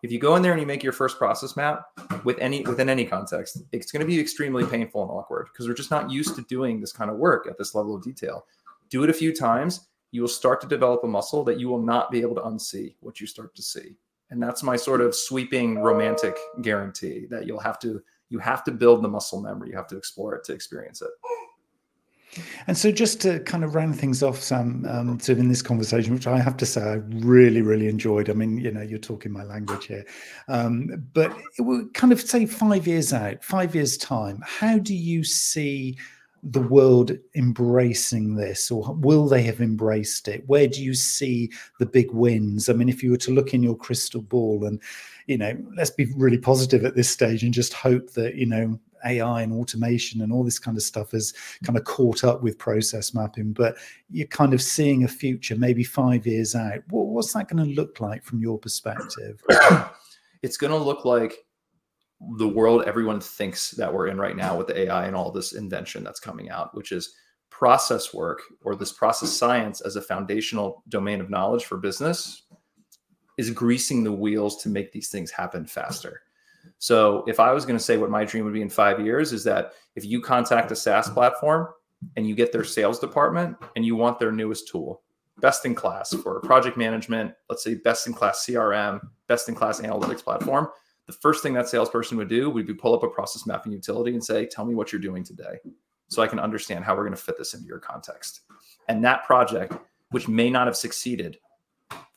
[0.05, 1.87] if you go in there and you make your first process map
[2.25, 5.73] with any within any context, it's going to be extremely painful and awkward because we're
[5.73, 8.45] just not used to doing this kind of work at this level of detail.
[8.91, 11.81] Do it a few times, you will start to develop a muscle that you will
[11.81, 13.97] not be able to unsee what you start to see.
[14.29, 18.73] And that's my sort of sweeping romantic guarantee that you'll have to you have to
[18.73, 21.11] build the muscle memory, you have to explore it to experience it.
[22.67, 25.63] And so, just to kind of round things off, Sam, um, sort of in this
[25.63, 28.31] conversation, which I have to say I really, really enjoyed.
[28.31, 30.05] I mean, you know, you're talking my language here,
[30.49, 34.43] um, but it will kind of say five years out, five years time.
[34.45, 35.97] How do you see
[36.43, 40.45] the world embracing this, or will they have embraced it?
[40.47, 42.69] Where do you see the big wins?
[42.69, 44.81] I mean, if you were to look in your crystal ball and
[45.27, 48.79] you know, let's be really positive at this stage and just hope that, you know,
[49.05, 51.33] AI and automation and all this kind of stuff has
[51.65, 53.77] kind of caught up with process mapping, but
[54.11, 56.81] you're kind of seeing a future maybe five years out.
[56.91, 59.43] what's that going to look like from your perspective?
[60.43, 61.39] It's going to look like
[62.37, 65.55] the world everyone thinks that we're in right now with the AI and all this
[65.55, 67.15] invention that's coming out, which is
[67.51, 72.43] process work or this process science as a foundational domain of knowledge for business
[73.39, 76.23] is greasing the wheels to make these things happen faster.
[76.79, 79.33] So if I was going to say what my dream would be in five years
[79.33, 81.69] is that if you contact a SaaS platform
[82.17, 85.03] and you get their sales department and you want their newest tool,
[85.41, 89.81] best in class for project management, let's say best in class CRM, best in class
[89.81, 90.69] analytics platform,
[91.07, 94.13] the first thing that salesperson would do would be pull up a process mapping utility
[94.13, 95.59] and say, tell me what you're doing today
[96.09, 98.43] so I can understand how we're going to fit this into your context.
[98.89, 99.75] And that project,
[100.11, 101.39] which may not have succeeded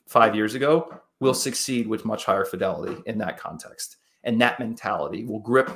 [0.08, 3.98] five years ago, will succeed with much higher fidelity in that context
[4.28, 5.72] and that mentality will grip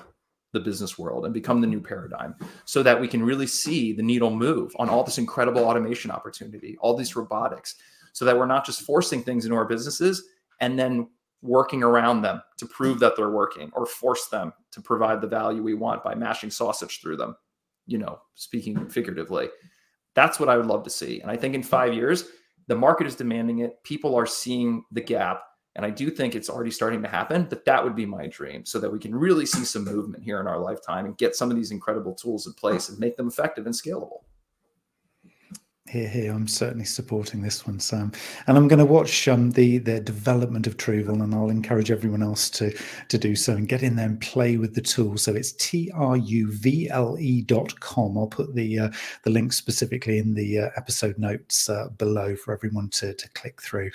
[0.53, 2.35] the business world and become the new paradigm
[2.65, 6.77] so that we can really see the needle move on all this incredible automation opportunity,
[6.81, 7.75] all these robotics,
[8.11, 10.25] so that we're not just forcing things into our businesses
[10.59, 11.07] and then
[11.41, 15.63] working around them to prove that they're working or force them to provide the value
[15.63, 17.35] we want by mashing sausage through them,
[17.87, 19.49] you know, speaking figuratively.
[20.13, 21.21] That's what I would love to see.
[21.21, 22.25] And I think in five years,
[22.67, 23.81] the market is demanding it.
[23.83, 25.41] People are seeing the gap
[25.76, 28.65] and I do think it's already starting to happen, but that would be my dream
[28.65, 31.49] so that we can really see some movement here in our lifetime and get some
[31.49, 34.24] of these incredible tools in place and make them effective and scalable.
[35.89, 38.13] Here, here, I'm certainly supporting this one, Sam,
[38.47, 42.24] and I'm going to watch um, the the development of Truvle, and I'll encourage everyone
[42.24, 42.72] else to
[43.09, 45.17] to do so and get in there and play with the tool.
[45.17, 48.17] So it's t r u v l e dot com.
[48.17, 48.89] I'll put the uh,
[49.24, 53.61] the link specifically in the uh, episode notes uh, below for everyone to to click
[53.61, 53.91] through.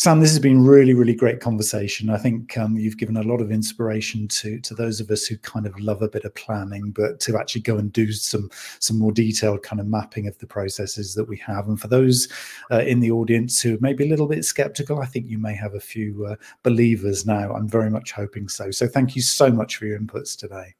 [0.00, 2.08] Sam, this has been really, really great conversation.
[2.08, 5.36] I think um, you've given a lot of inspiration to to those of us who
[5.36, 8.48] kind of love a bit of planning, but to actually go and do some
[8.78, 11.68] some more detailed kind of mapping of the processes that we have.
[11.68, 12.28] And for those
[12.70, 15.54] uh, in the audience who may be a little bit skeptical, I think you may
[15.54, 17.52] have a few uh, believers now.
[17.52, 18.70] I'm very much hoping so.
[18.70, 20.76] So thank you so much for your inputs today.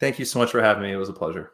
[0.00, 0.92] Thank you so much for having me.
[0.92, 1.52] It was a pleasure.